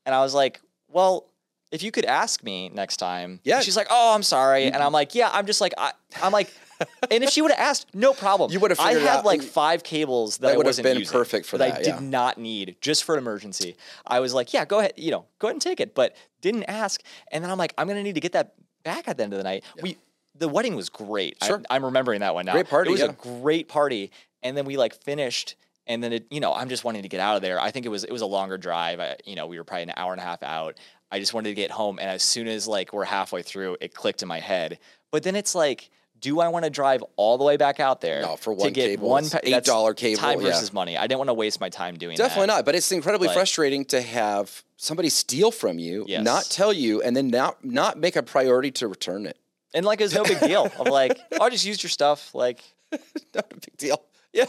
[0.07, 1.27] And I was like, "Well,
[1.73, 3.63] if you could ask me next time." Yeah.
[3.63, 6.53] She's like, "Oh, I'm sorry." And I'm like, "Yeah, I'm just like I, I'm like."
[7.11, 8.51] And if she would have asked, no problem.
[8.51, 9.25] You would have I had out.
[9.25, 11.69] like five cables that, That would have been using, perfect for that.
[11.69, 12.01] I that, did yeah.
[12.01, 13.77] not need just for an emergency.
[14.07, 16.65] I was like, yeah, go ahead, you know, go ahead and take it, but didn't
[16.65, 17.03] ask.
[17.33, 19.39] And then I'm like, I'm gonna need to get that back at the end of
[19.39, 19.65] the night.
[19.83, 19.99] We
[20.37, 21.37] the wedding was great.
[21.43, 21.63] I- Sure.
[21.69, 22.53] I'm remembering that one now.
[22.53, 23.09] Great party, It was yeah.
[23.09, 24.11] a great party,
[24.43, 25.57] and then we like finished.
[25.87, 27.59] And then it, you know, I'm just wanting to get out of there.
[27.59, 29.01] I think it was it was a longer drive.
[29.01, 30.79] I, you know, we were probably an hour and a half out.
[31.11, 33.93] I just wanted to get home, and as soon as like we're halfway through, it
[33.93, 34.79] clicked in my head.
[35.11, 35.91] But then it's like,
[36.21, 38.71] do I want to drive all the way back out there No, for one to
[38.73, 40.47] get cable, one pa- $8 cable, time yeah.
[40.49, 40.97] versus money?
[40.97, 42.23] I didn't want to waste my time doing that.
[42.23, 42.57] Definitely that.
[42.59, 42.65] not.
[42.65, 46.25] But it's incredibly But- frustrating to have somebody steal from you, Yes.
[46.25, 49.37] not tell you, and then not not make a priority to return it.
[49.73, 50.65] And like, it's no big deal.
[50.79, 52.35] Of like, oh, I just used your stuff.
[52.35, 52.61] Like,
[53.35, 54.03] Not a big deal.
[54.33, 54.47] Yeah,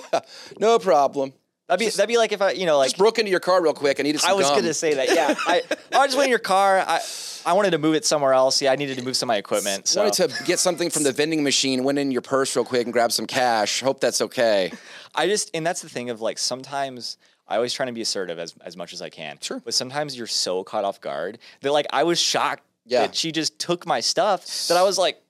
[0.60, 1.34] no problem.
[1.72, 3.62] That'd be that'd be like if I, you know, like Just broke into your car
[3.64, 4.00] real quick.
[4.00, 4.58] I needed some I was gum.
[4.60, 5.10] gonna say that.
[5.10, 6.80] Yeah, I, I just went in your car.
[6.86, 7.00] I
[7.46, 8.62] I wanted to move it somewhere else.
[8.62, 9.88] Yeah, I needed to move some of my equipment.
[9.88, 11.84] So Wanted to get something from the vending machine.
[11.84, 13.82] Went in your purse real quick and grabbed some cash.
[13.82, 14.72] Hope that's okay.
[15.16, 18.38] I just and that's the thing of like sometimes I always try to be assertive
[18.38, 19.38] as as much as I can.
[19.42, 19.60] Sure.
[19.64, 23.02] But sometimes you're so caught off guard that like I was shocked Yeah.
[23.08, 25.22] that she just took my stuff that I was like,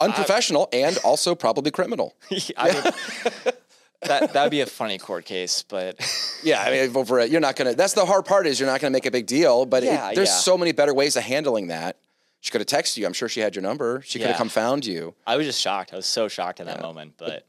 [0.00, 2.14] Unprofessional and also probably criminal.
[2.56, 3.52] I mean,
[4.02, 5.96] that that'd be a funny court case, but
[6.42, 7.74] Yeah, I mean, over it, you're not gonna.
[7.74, 9.66] That's the hard part is you're not gonna make a big deal.
[9.66, 10.34] But it- Yeah, there's yeah.
[10.36, 11.96] so many better ways of handling that.
[12.40, 13.04] She could have texted you.
[13.06, 14.00] I'm sure she had your number.
[14.04, 15.14] She could have come found you.
[15.26, 15.92] I was just shocked.
[15.92, 17.14] I was so shocked in that moment.
[17.18, 17.46] But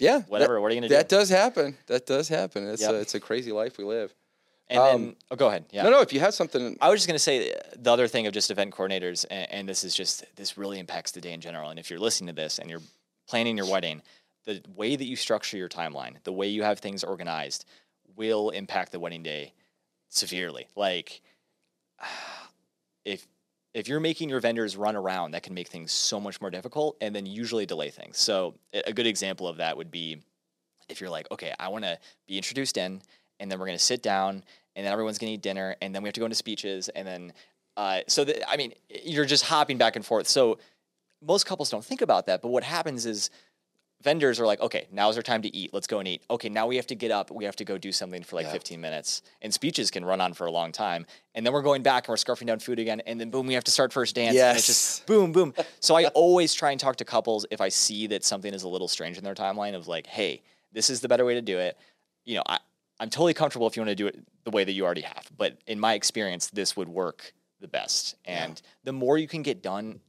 [0.00, 0.94] Yeah, Whatever, that- what are you gonna do?
[0.96, 1.76] That does happen.
[1.86, 2.68] That does happen.
[2.68, 2.90] It's Yep.
[2.90, 4.12] a, it's a crazy life we live.
[4.68, 5.66] and Um, then oh, go ahead.
[5.70, 5.84] Yeah.
[5.84, 6.00] No, no.
[6.00, 8.50] If you have something, I was just going to say the other thing of just
[8.50, 11.70] event coordinators, and, and this is just this really impacts the day in general.
[11.70, 12.80] And if you're listening to this and you're
[13.28, 14.02] planning your wedding,
[14.44, 17.64] the way that you structure your timeline, the way you have things organized,
[18.16, 19.52] will impact the wedding day
[20.08, 20.66] severely.
[20.76, 21.22] Like
[23.04, 23.26] if
[23.74, 26.96] if you're making your vendors run around, that can make things so much more difficult,
[27.00, 28.18] and then usually delay things.
[28.18, 30.18] So a good example of that would be
[30.90, 33.00] if you're like, okay, I want to be introduced in,
[33.40, 34.44] and then we're going to sit down,
[34.76, 36.90] and then everyone's going to eat dinner, and then we have to go into speeches,
[36.90, 37.32] and then,
[37.78, 38.74] uh, so that, I mean,
[39.04, 40.28] you're just hopping back and forth.
[40.28, 40.58] So
[41.22, 43.30] most couples don't think about that, but what happens is
[44.02, 45.72] vendors are like, okay, now's our time to eat.
[45.72, 46.22] Let's go and eat.
[46.30, 47.30] Okay, now we have to get up.
[47.30, 49.22] We have to go do something for like 15 minutes.
[49.40, 51.06] And speeches can run on for a long time.
[51.34, 53.00] And then we're going back and we're scarfing down food again.
[53.06, 54.34] And then boom, we have to start first dance.
[54.34, 54.50] Yes.
[54.50, 55.54] And it's just boom, boom.
[55.80, 58.68] So I always try and talk to couples if I see that something is a
[58.68, 61.58] little strange in their timeline of like, hey, this is the better way to do
[61.58, 61.76] it.
[62.24, 62.58] You know, I,
[63.00, 65.30] I'm totally comfortable if you want to do it the way that you already have.
[65.36, 68.16] But in my experience, this would work the best.
[68.24, 70.00] And the more you can get done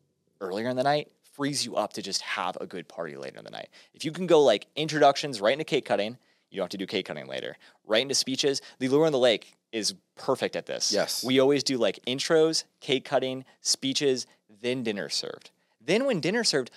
[0.42, 3.44] earlier in the night frees you up to just have a good party later in
[3.44, 3.70] the night.
[3.94, 6.18] If you can go like introductions right into cake cutting,
[6.50, 7.58] you don't have to do cake cutting later.
[7.86, 8.62] Right into speeches.
[8.80, 10.92] The Lure on the Lake is perfect at this.
[10.94, 11.24] Yes.
[11.24, 14.28] We always do like intros, cake cutting, speeches,
[14.62, 15.50] then dinner served.
[15.82, 16.70] Then when dinner served,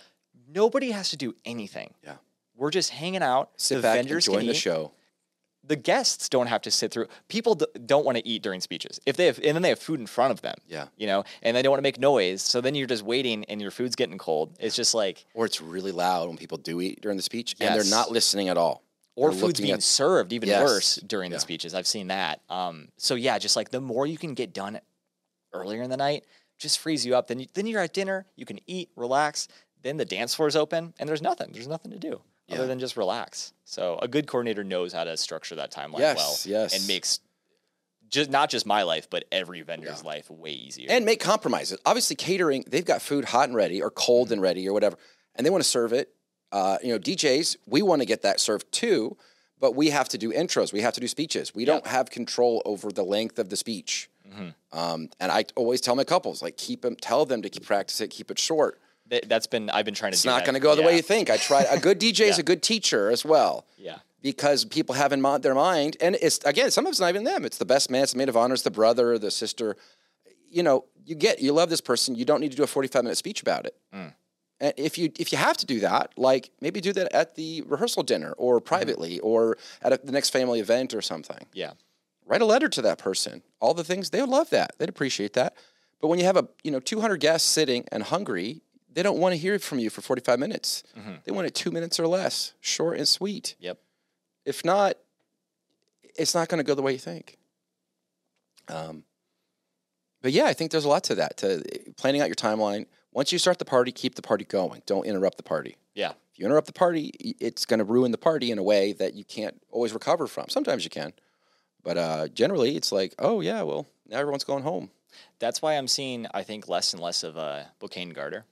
[0.49, 1.93] nobody has to do anything.
[2.03, 2.15] Yeah.
[2.57, 3.51] We're just hanging out.
[3.59, 4.93] sit the back, vendors enjoy can the show.
[5.67, 7.07] The guests don't have to sit through.
[7.29, 9.01] People d- don't want to eat during speeches.
[9.07, 10.55] If they have, and then they have food in front of them.
[10.69, 10.87] Yeah.
[10.97, 12.43] You know, and they don't want to make noise.
[12.43, 14.57] So then you're just waiting, and your food's getting cold.
[14.61, 17.75] It's just like, Or it's really loud when people do eat during the speech, and
[17.75, 18.83] they're not listening at all.
[19.17, 20.63] or They're food's being at- served even Yes.
[20.63, 21.39] worse during Yeah.
[21.39, 21.73] the speeches.
[21.75, 22.43] I've seen that.
[22.51, 24.79] Um, so yeah, just like the more you can get done
[25.55, 26.25] earlier in the night,
[26.59, 27.27] just frees you up.
[27.29, 29.49] Then you, then you're at dinner, you can eat, relax.
[29.83, 31.51] Then the dance floor's open, and there's nothing.
[31.53, 32.57] There's nothing to do Yeah.
[32.59, 33.53] other than just relax.
[33.65, 36.75] So a good coordinator knows how to structure that timeline Yes, well, yes.
[36.79, 37.21] and makes
[38.09, 40.87] just not just my life, but every vendor's life way easier.
[40.91, 41.77] and make compromises.
[41.85, 44.05] Obviously, catering, they've got food hot and ready or Mm-hmm.
[44.07, 44.97] cold and ready or whatever,
[45.35, 46.13] and they want to serve it.
[46.53, 49.17] Uh, you know, DJs, we want to get that served too,
[49.59, 50.73] but we have to do intros.
[50.73, 51.53] We have to do speeches.
[51.53, 54.09] We don't have control over the length of the speech.
[54.29, 54.79] Mm-hmm.
[54.79, 58.01] Um, and I always tell my couples, like, keep them, tell them to keep practice
[58.01, 58.81] it, keep it short.
[59.11, 60.17] Th- that's been I've been trying to.
[60.17, 60.19] Do.
[60.19, 61.31] It's not going to go the way you think.
[61.31, 61.67] I tried.
[61.71, 63.67] A good DJ is a good teacher as well.
[63.79, 63.99] Yeah.
[64.23, 67.45] because people have in mind, their mind, and it's again, sometimes it's not even them.
[67.45, 69.77] It's the best man, it's the maid of honor, it's the brother, the sister.
[70.51, 72.15] You know, you get, you love this person.
[72.15, 73.77] You don't need to do a forty-five minute speech about it.
[73.95, 74.15] Mm.
[74.59, 77.63] And if you if you have to do that, like maybe do that at the
[77.67, 78.67] rehearsal dinner or Mm-hmm.
[78.67, 81.47] privately or at a, the next family event or something.
[81.53, 81.73] Yeah.
[82.25, 83.43] Write a letter to that person.
[83.61, 84.73] All the things they would love that.
[84.79, 85.55] They'd appreciate that.
[86.01, 88.63] But when you have a you know two hundred guests sitting and hungry,
[88.97, 90.83] they don't want to hear it from you for forty-five minutes.
[90.99, 91.17] Mm-hmm.
[91.25, 93.55] They want it two minutes or less, short and sweet.
[93.61, 93.79] Yep.
[94.47, 94.97] If not,
[96.17, 97.37] it's not going to go the way you think.
[98.69, 99.05] Um,
[100.23, 101.37] but yeah, I think there's a lot to that.
[101.37, 101.63] To
[101.97, 102.87] planning out your timeline.
[103.13, 104.83] Once you start the party, keep the party going.
[104.87, 105.77] Don't interrupt the party.
[105.95, 106.13] Yeah.
[106.33, 109.15] If you interrupt the party, it's going to ruin the party in a way that
[109.15, 110.49] you can't always recover from.
[110.49, 111.13] Sometimes you can,
[111.83, 114.91] but uh, generally, it's like, oh yeah, well now everyone's going home.
[115.39, 118.45] That's why I'm seeing, I think, less and less of a bouquet and garter.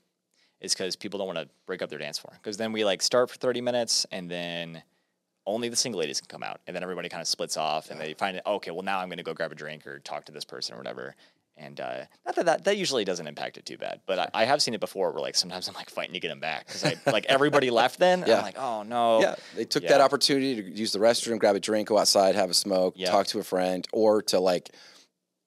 [0.64, 2.32] Is because people don't want to break up their dance floor.
[2.34, 4.82] Because then we like start for 30 minutes and then
[5.46, 6.60] only the single ladies can come out.
[6.66, 9.08] And then everybody kind of splits off and they find it, okay, well, now I'm
[9.08, 11.14] going to go grab a drink or talk to this person or whatever.
[11.56, 14.44] And uh, not that, that that usually doesn't impact it too bad, but I, I
[14.44, 16.82] have seen it before where like sometimes I'm like fighting to get them back because
[16.82, 18.20] I like everybody left then.
[18.20, 18.38] and Yeah.
[18.38, 19.20] I'm like, oh no.
[19.20, 22.50] Yeah, they took that opportunity to use the restroom, grab a drink, go outside, have
[22.50, 23.10] a smoke, Yeah.
[23.10, 24.70] talk to a friend, or to like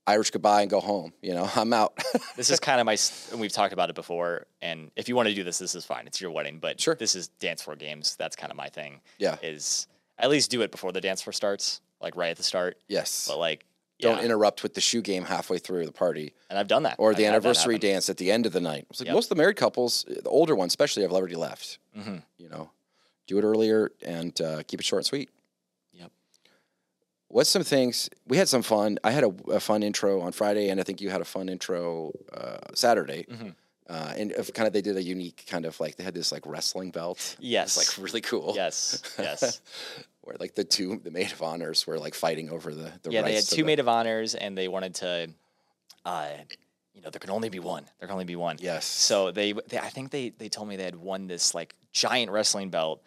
[0.07, 1.13] Irish goodbye and go home.
[1.21, 1.93] You know, I'm out.
[2.35, 2.97] This is kind of my.
[3.31, 5.85] and We've talked about it before, and if you want to do this, this is
[5.85, 6.07] fine.
[6.07, 6.95] It's your wedding, but Sure.
[6.95, 8.15] this is dance floor games.
[8.15, 9.01] That's kind of my thing.
[9.17, 9.37] Yeah.
[9.43, 9.87] is
[10.19, 12.77] at least do it before the dance floor starts, like right at the start.
[12.87, 13.27] yes.
[13.27, 13.65] But like,
[13.99, 14.23] Don't yeah.
[14.25, 16.95] interrupt with the shoe game halfway through the party And I've done that.
[16.99, 18.85] or I've the anniversary dance at the end of the night.
[18.89, 19.13] It's like Yep.
[19.15, 21.79] most of the married couples, the older ones especially, have already left.
[21.97, 22.21] Mhm.
[22.37, 22.69] You know,
[23.27, 25.29] do it earlier and uh, keep it short and sweet.
[27.29, 28.99] What's some things we had some fun?
[29.03, 31.49] I had a, a fun intro on Friday, and I think you had a fun
[31.49, 33.25] intro uh, Saturday.
[33.29, 33.53] Mhm.
[33.89, 36.31] Uh, and if kind of they did a unique kind of like they had this
[36.31, 37.37] like wrestling belt.
[37.39, 37.77] Yes.
[37.77, 38.53] It's like really cool.
[38.55, 39.01] Yes.
[39.17, 39.61] Yes.
[40.21, 43.21] Where like the two the maid of honors were like fighting over the the yeah,
[43.21, 45.29] they had two the- maid of honors, and they wanted to,
[46.05, 46.27] uh,
[46.93, 47.85] you know, there can only be one.
[47.99, 48.57] There can only be one.
[48.59, 48.83] Yes.
[48.85, 52.29] So they, they I think they they told me they had won this like giant
[52.29, 53.01] wrestling belt,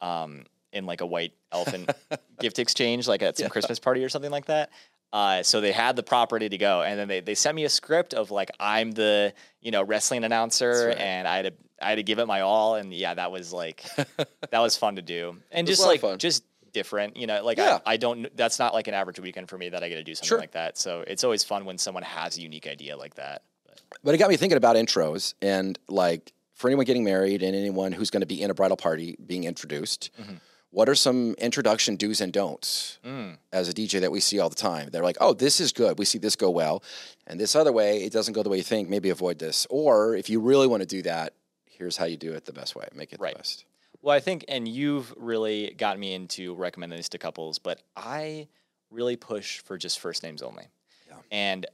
[0.00, 1.90] um, in like a white elephant
[2.40, 4.70] gift exchange, like at some Christmas party or something like that.
[5.12, 7.68] Uh, so they had the property to go, and then they, they sent me a
[7.68, 10.96] script of like I'm the you know wrestling announcer, right.
[10.98, 11.52] and I had to
[11.84, 14.96] I had to give it my all, and yeah, that was like that was fun
[14.96, 17.80] to do, and just a lot of like just different, you know, like Yeah.
[17.84, 20.02] I, I don't that's not like an average weekend for me that I get to
[20.04, 20.38] do something Sure.
[20.38, 20.78] like that.
[20.78, 23.42] So it's always fun when someone has a unique idea like that.
[23.66, 27.54] But But it got me thinking about intros and like for anyone getting married and
[27.54, 30.36] anyone who's going to be in a bridal party being introduced, Mm-hmm.
[30.72, 33.36] What are some introduction do's and don'ts Mm.
[33.52, 34.88] as a DJ that we see all the time?
[34.90, 35.98] They're like, oh, this is good.
[35.98, 36.82] We see this go well.
[37.26, 38.88] And this other way, it doesn't go the way you think.
[38.88, 39.66] Maybe avoid this.
[39.70, 41.34] Or if you really want to do that,
[41.66, 42.88] here's how you do it the best way.
[42.94, 43.34] Make it Right.
[43.34, 43.64] the best.
[44.00, 48.48] Well, I think, and you've really got me into recommending this to couples, but I
[48.90, 50.64] really push for just first names only.
[51.06, 51.16] Yeah.
[51.30, 51.66] And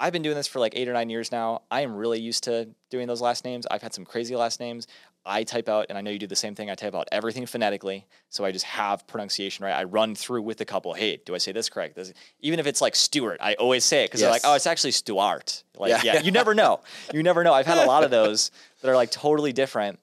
[0.00, 1.62] I've been doing this for like eight or nine years now.
[1.70, 3.66] I am really used to doing those last names.
[3.70, 4.86] I've had some crazy last names.
[5.26, 6.70] I type out, and I know you do the same thing.
[6.70, 9.72] I type out everything phonetically, so I just have pronunciation right.
[9.72, 10.92] I run through with the couple.
[10.92, 11.96] Hey, do I say this correct?
[11.96, 14.66] Does, even if it's like Stuart, I always say it because they're like, "Oh, it's
[14.66, 16.00] actually Stuart." Like, Yeah.
[16.14, 16.80] yeah, you never know.
[17.12, 17.54] You never know.
[17.54, 18.50] I've had a lot of those
[18.82, 19.98] that are like totally different.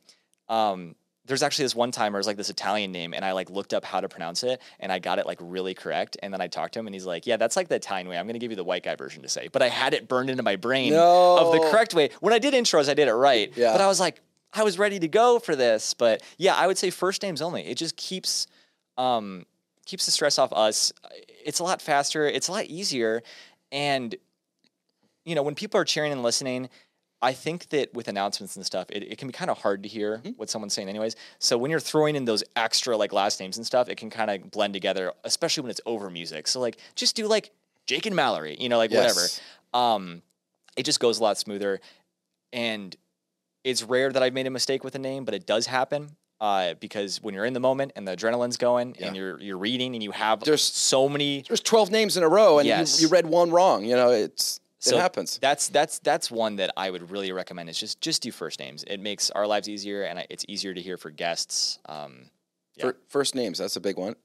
[0.49, 3.49] Um, there's actually this one time where it's like this Italian name, and I like
[3.49, 6.17] looked up how to pronounce it, and I got it like really correct.
[6.23, 8.17] And then I talked to him, and he's like, "Yeah, that's like the Italian way.
[8.17, 10.29] I'm gonna give you the white guy version to say." But I had it burned
[10.31, 12.09] into my brain of the correct way.
[12.21, 13.51] When I did intros, I did it right.
[13.55, 13.71] Yeah.
[13.71, 14.19] But I was like,
[14.53, 15.93] I was ready to go for this.
[15.93, 17.63] But yeah, I would say first names only.
[17.65, 18.47] It just keeps
[18.97, 19.45] um,
[19.85, 20.91] keeps the stress off us.
[21.45, 22.25] It's a lot faster.
[22.27, 23.23] It's a lot easier,
[23.71, 24.13] and
[25.25, 26.69] you know when people are cheering and listening.
[27.23, 29.87] I think that with announcements and stuff, it, it can be kind of hard to
[29.89, 30.29] hear Mm-hmm.
[30.37, 31.15] what someone's saying, anyways.
[31.37, 34.31] So when you're throwing in those extra like last names and stuff, it can kind
[34.31, 36.47] of blend together, especially when it's over music.
[36.47, 37.51] So like, just do like
[37.85, 39.39] Jake and Mallory, you know, like Yes.
[39.71, 39.85] whatever.
[39.93, 40.23] Um,
[40.75, 41.79] it just goes a lot smoother,
[42.53, 42.95] and
[43.63, 46.15] it's rare that I've made a mistake with a name, but it does happen.
[46.39, 49.93] Uh, because when you're in the moment and the adrenaline's going and you're you're reading
[49.93, 52.99] and you have There's- so many There's 12 names in a row and Yes.
[52.99, 53.85] you, you read one wrong.
[53.85, 55.37] You know, it's, So it happens.
[55.39, 57.69] That's that's that's one that I would really recommend.
[57.69, 58.83] Is just just do first names.
[58.87, 61.77] It makes our lives easier, and it's easier to hear for guests.
[61.85, 62.31] Um,
[62.75, 62.85] yeah.
[62.85, 64.15] Fir- First names, that's a big one.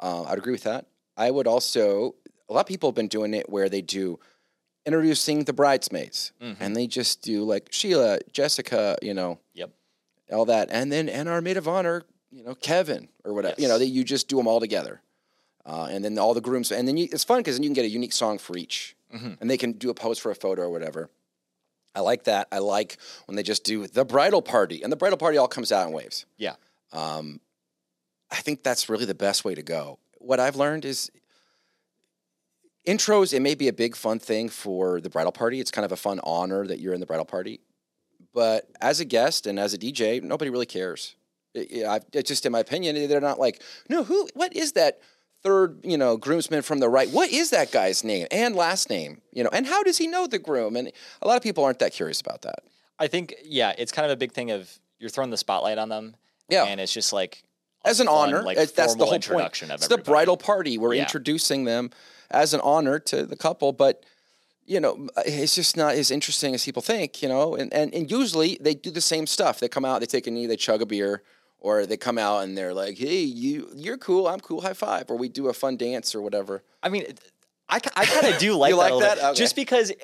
[0.00, 0.86] Uh, I'd agree with that.
[1.16, 2.16] I would also,
[2.48, 4.18] a lot of people have been doing it where they do
[4.86, 6.62] introducing the bridesmaids Mm-hmm.
[6.62, 9.70] and they just do like Sheila, Jessica, you know, yep.
[10.32, 10.68] all that.
[10.70, 13.80] And then, and our maid of honor, you know, Kevin or whatever, you know, Yes.
[13.80, 15.00] that you just do them all together.
[15.66, 17.74] Uh, and then all the grooms, and then you, it's fun because then you can
[17.74, 19.32] get a unique song for each, Mm-hmm.
[19.40, 21.10] and they can do a pose for a photo or whatever.
[21.94, 22.46] I like that.
[22.52, 25.72] I like when they just do the bridal party, and the bridal party all comes
[25.72, 26.24] out in waves.
[26.38, 26.54] Yeah.
[26.92, 27.40] Um,
[28.30, 29.98] I think that's really the best way to go.
[30.18, 31.10] What I've learned is
[32.86, 35.60] intros, it may be a big fun thing for the bridal party.
[35.60, 37.60] It's kind of a fun honor that you're in the bridal party.
[38.32, 41.16] But as a guest and as a DJ, nobody really cares.
[41.54, 44.72] It, it, I've, it's just in my opinion, they're not like, no, who, what is
[44.72, 45.00] that
[45.42, 47.08] third, you know, groomsman from the right?
[47.10, 49.20] What is that guy's name and last name?
[49.32, 50.76] You know, and how does he know the groom?
[50.76, 52.60] And a lot of people aren't that curious about that.
[52.98, 55.88] I think yeah, it's kind of a big thing of you're throwing the spotlight on
[55.88, 56.14] them.
[56.48, 56.64] Yeah.
[56.64, 57.42] and it's just like
[57.84, 58.42] as an fun, honor.
[58.42, 59.80] like that's the whole introduction point.
[59.80, 60.78] of It's the bridal party.
[60.78, 61.02] We're Yeah.
[61.02, 61.90] introducing them
[62.30, 64.04] as an honor to the couple, but
[64.66, 67.56] you know, uh, it's just not as interesting as people think, you know.
[67.56, 69.58] And, and and usually they do the same stuff.
[69.58, 71.22] They come out, they take a knee, they chug a beer,
[71.58, 75.10] or they come out and they're like, "Hey, you you're cool, I'm cool, high five,
[75.10, 76.62] or we do a fun dance or whatever.
[76.82, 77.04] I mean,
[77.70, 79.14] I, I kind of do like You that, like a that?
[79.16, 79.24] bit.
[79.24, 79.38] Okay.
[79.38, 79.94] just because uh,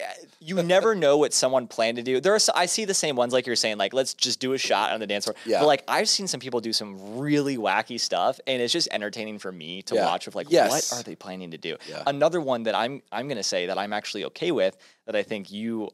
[0.41, 2.21] you never know what someone planned to do.
[2.21, 4.59] There are I see the same ones like you're saying, like let's just do a
[4.59, 5.35] shot on the dance floor.
[5.45, 5.59] Yeah.
[5.61, 9.39] But like I've seen some people do some really wacky stuff, and it's just entertaining
[9.39, 10.07] for me to Yeah.
[10.07, 10.27] watch.
[10.27, 10.93] Of like, Yes.
[10.93, 11.77] what are they planning to do?
[11.89, 12.03] Yeah.
[12.07, 14.77] Another one that I'm I'm gonna say that I'm actually okay with
[15.07, 15.91] that I think you.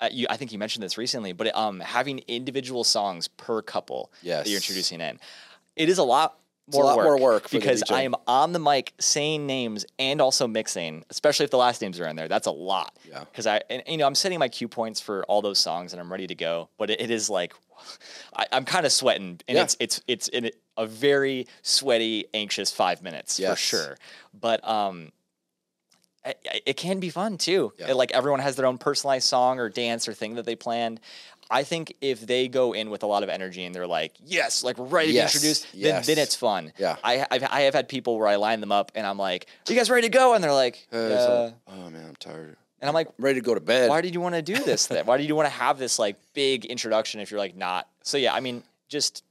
[0.00, 4.10] Uh, you, I think you mentioned this recently, but um, having individual songs per couple
[4.24, 5.20] that you're introducing in,
[5.76, 7.82] it is a lot a more lot work more work because.
[7.90, 11.98] I am on the mic saying names and also mixing, especially if the last names
[12.00, 12.28] are in there.
[12.28, 12.96] That's a lot.
[13.08, 13.20] Yeah.
[13.20, 16.00] Because I, and, you know, I'm setting my cue points for all those songs and
[16.00, 16.68] I'm ready to go.
[16.78, 17.54] But it, it is like,
[18.36, 19.62] I, I'm kind of sweating, and Yeah.
[19.64, 23.96] it's it's it's in a very sweaty, anxious five minutes for sure.
[24.32, 25.10] But um,
[26.24, 27.72] I- I- it can be fun too.
[27.78, 27.92] Yeah.
[27.94, 31.00] Like everyone has their own personalized song or dance or thing that they planned.
[31.52, 34.64] I think if they go in with a lot of energy and they're like, "Yes,
[34.64, 36.06] like we're ready to Yes, be introduced," then, yes.
[36.06, 36.72] then it's fun.
[36.78, 36.96] Yeah.
[37.04, 39.72] I I've, I have had people where I line them up and I'm like, "Are
[39.72, 42.56] you guys ready to go?" And they're like, Uh, "Yeah." oh man, I'm tired.
[42.80, 43.90] and I'm like, I'm ready to go to bed.
[43.90, 44.86] "Why did you want to do this?
[44.86, 47.86] Then why did you want to have this like big introduction if you're like not?"
[48.02, 49.22] So yeah, I mean, just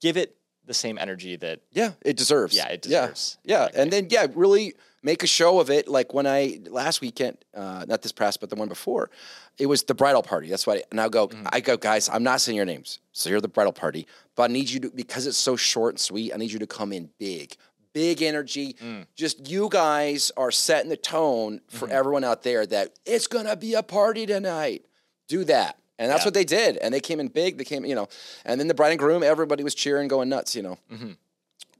[0.00, 2.56] give it the same energy that Yeah, it deserves.
[2.56, 3.38] Yeah, it deserves.
[3.44, 3.82] Yeah, Exactly.
[3.82, 5.88] and then yeah, really make a show of it.
[5.88, 9.10] Like when I last weekend, uh, not this past, but the one before,
[9.58, 10.48] it was the bridal party.
[10.48, 10.82] That's why.
[10.90, 11.46] And I go, Mm-hmm.
[11.52, 14.52] I go, guys, I'm not saying your names, so you're the bridal party, but I
[14.52, 16.32] need you to because it's so short and sweet.
[16.34, 17.56] I need you to come in big,
[17.92, 18.74] big energy.
[18.74, 19.06] Mm.
[19.16, 21.96] Just you guys are setting the tone for Mm-hmm.
[21.96, 24.84] everyone out there that it's gonna be a party tonight.
[25.28, 25.76] Do that.
[25.98, 26.28] And that's Yeah.
[26.28, 26.76] what they did.
[26.78, 27.58] And they came in big.
[27.58, 28.08] They came, you know,
[28.46, 30.78] and then the bride and groom, everybody was cheering, going nuts, you know.
[30.90, 31.10] Mm-hmm.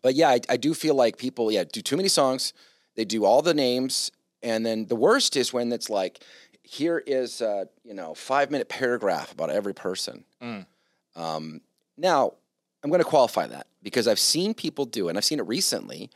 [0.03, 2.53] But yeah, I, I do feel like people, yeah, do too many songs.
[3.01, 6.23] They do all the names, and then the worst is when it's like,
[6.63, 10.25] here is a you know five minute paragraph about every person.
[10.43, 10.67] Mm.
[11.17, 11.63] Um,
[11.97, 12.35] now,
[12.85, 16.11] I'm going to qualify that because I've seen people do and I've seen it recently,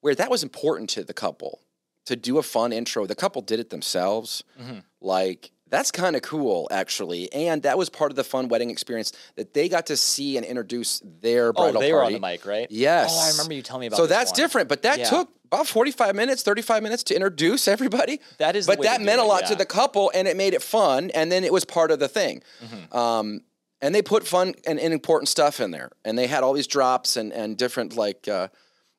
[0.00, 1.60] where that was important to the couple
[2.06, 3.04] to do a fun intro.
[3.04, 4.82] The couple did it themselves, Mhm.
[5.02, 5.50] like.
[5.70, 9.54] That's kind of cool, actually, and that was part of the fun wedding experience that
[9.54, 12.44] they got to see and introduce their bridal oh bridal they were on the mic,
[12.44, 12.66] right?
[12.70, 13.10] Yes.
[13.12, 13.96] Oh, I remember you telling me about.
[13.96, 14.02] That.
[14.02, 14.36] So this that's one.
[14.36, 15.04] different, but that Yeah.
[15.08, 18.20] took about 45 minutes, 35 minutes to introduce everybody.
[18.38, 19.48] That is the but way that do meant a lot yeah.
[19.48, 22.08] to the couple and it made it fun and then it was part of the
[22.08, 22.42] thing.
[22.64, 22.96] Mm-hmm.
[22.96, 23.40] Um,
[23.82, 25.90] and they put fun and, and important stuff in there.
[26.04, 28.48] And they had all these drops and, and different like, uh,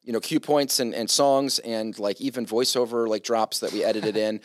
[0.03, 3.83] you know, cue points and, and songs and like even voiceover like drops that we
[3.83, 4.41] edited in.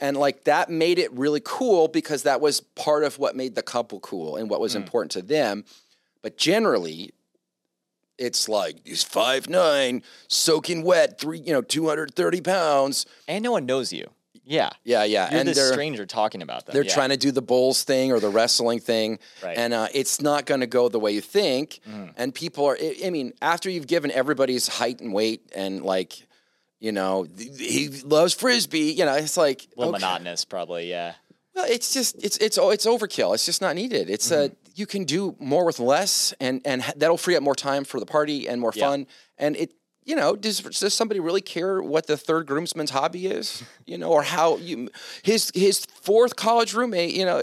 [0.00, 3.62] And like that made it really cool because that was part of what made the
[3.62, 4.76] couple cool and what was Mm.
[4.82, 5.64] important to them.
[6.22, 7.12] But generally,
[8.18, 13.06] it's like he's five nine, soaking wet, three, you know, two hundred thirty pounds.
[13.28, 14.08] and no one knows you.
[14.44, 16.72] Yeah, Yeah, yeah, you're and this stranger talking about them.
[16.72, 16.92] they're yeah.
[16.92, 19.56] trying to do the bulls thing or the wrestling thing, Right.
[19.56, 21.78] and uh, it's not going to go the way you think.
[21.88, 22.14] Mhm.
[22.16, 26.26] And people are, I mean, after you've given everybody's height and weight, and like,
[26.80, 28.92] you know, th- he loves frisbee.
[28.92, 30.04] You know, it's like a little okay.
[30.04, 30.90] monotonous, probably.
[30.90, 31.14] Yeah.
[31.54, 33.34] Well, it's just it's it's it's overkill.
[33.34, 34.08] It's just not needed.
[34.10, 34.54] It's uh Mm-hmm.
[34.76, 38.06] you can do more with less, and and that'll free up more time for the
[38.06, 38.88] party and more Yeah.
[38.88, 39.06] fun.
[39.38, 43.62] And it you know does does somebody really care what the third groomsman's hobby is?
[43.86, 44.88] You know, or how you
[45.22, 47.12] his his fourth college roommate?
[47.14, 47.42] You know,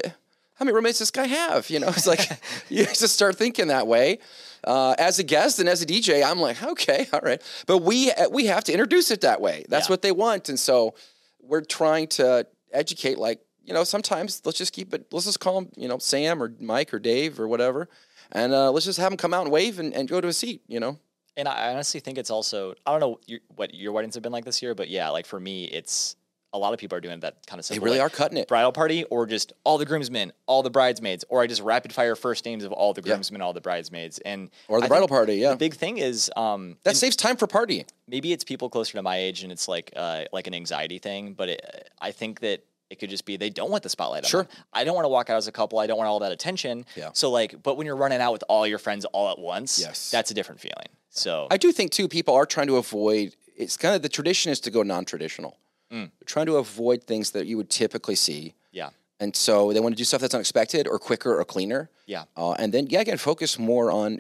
[0.56, 1.70] how many roommates does this guy have?
[1.70, 2.22] You know, it's like
[2.70, 4.20] you just start thinking that way.
[4.64, 8.12] Uh, as a guest and as a DJ, I'm like, okay, all right, but we
[8.32, 9.66] we have to introduce it that way.
[9.70, 9.94] That's Yeah.
[9.94, 10.96] what they want, and so
[11.42, 13.18] we're trying to educate.
[13.18, 15.08] Like, you know, sometimes let's just keep it.
[15.12, 17.88] Let's just call them, you know, Sam or Mike or Dave or whatever,
[18.34, 20.34] and uh, let's just have them come out and wave and, and go to a
[20.34, 20.62] seat.
[20.68, 21.00] You know,
[21.38, 24.34] And I honestly think it's also I don't know your, what your weddings have been
[24.34, 26.17] like this year, but yeah, like for me, it's
[26.54, 28.48] a lot of people are doing that kind of they really are cutting it.
[28.48, 32.16] bridal party or just all the groomsmen, all the bridesmaids, or I just rapid fire
[32.16, 33.14] first names of all the Yeah.
[33.14, 35.52] groomsmen, all the bridesmaids, and Or the I bridal party, yeah.
[35.52, 37.86] The big thing is um, That saves time for partying.
[38.08, 41.34] maybe it's people closer to my age and it's like uh, like an anxiety thing,
[41.34, 44.24] but it, I think that it could just be they don't want the spotlight.
[44.24, 44.44] on Sure.
[44.44, 44.52] them.
[44.72, 45.78] I don't want to walk out as a couple.
[45.80, 46.86] I don't want all that attention.
[46.96, 47.10] Yeah.
[47.12, 50.10] So like, but when you're running out with all your friends all at once, Yes.
[50.10, 50.88] that's a different feeling.
[51.10, 52.08] So I do think too.
[52.08, 53.36] People are trying to avoid.
[53.58, 55.58] It's kind of the tradition is to go non-traditional.
[55.92, 56.12] Mm.
[56.20, 58.54] They're trying to avoid things that you would typically see.
[58.72, 61.90] yeah, And so they want to do stuff that's unexpected or quicker or cleaner.
[62.06, 64.20] yeah, Uh, and then, yeah, again, focus more on,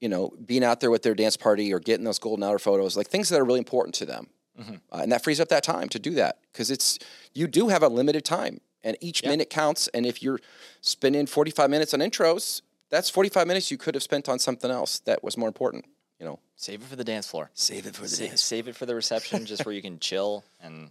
[0.00, 2.96] you know, being out there with their dance party or getting those golden hour photos,
[2.96, 4.28] like things that are really important to them.
[4.60, 4.80] Mhm.
[4.92, 6.98] Uh, and that frees up that time to do that because it's,
[7.32, 9.30] you do have a limited time and each Yeah.
[9.30, 9.88] minute counts.
[9.94, 10.40] And if you're
[10.80, 14.98] spending 45 minutes on intros, that's 45 minutes you could have spent on something else
[15.00, 15.84] that was more important,
[16.18, 16.38] you know.
[16.56, 17.50] save it for the dance floor.
[17.54, 20.90] Save it for Sa- save it for the reception, just where you can chill and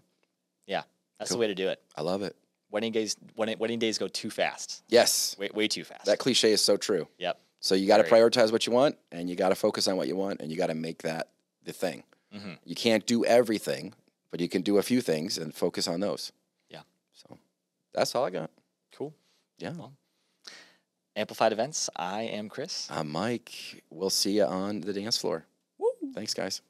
[0.65, 0.83] yeah.
[1.19, 1.81] That's the way to do it.
[1.95, 2.35] I love it.
[2.69, 4.83] Wedding days, wedding, wedding days go too fast.
[4.89, 6.05] Yes, Way, way too fast.
[6.05, 7.07] that cliche is so true.
[7.17, 7.39] yep.
[7.59, 10.07] So you got to prioritize what you want, and you got to focus on what
[10.07, 11.29] you want, and you got to make that
[11.63, 12.03] the thing.
[12.31, 13.93] hmm You can't do everything,
[14.31, 16.31] but you can do a few things and focus on those.
[16.69, 16.81] Yeah.
[17.13, 17.37] So
[17.93, 18.51] that's all I got.
[18.95, 19.13] Cool.
[19.57, 19.71] Yeah.
[19.71, 19.93] Well,
[21.17, 21.89] Amplified Events.
[21.95, 22.87] I am Chris.
[22.91, 23.83] I'm Mike.
[23.89, 25.45] We'll see you on the dance floor.
[26.13, 26.61] Thanks, guys.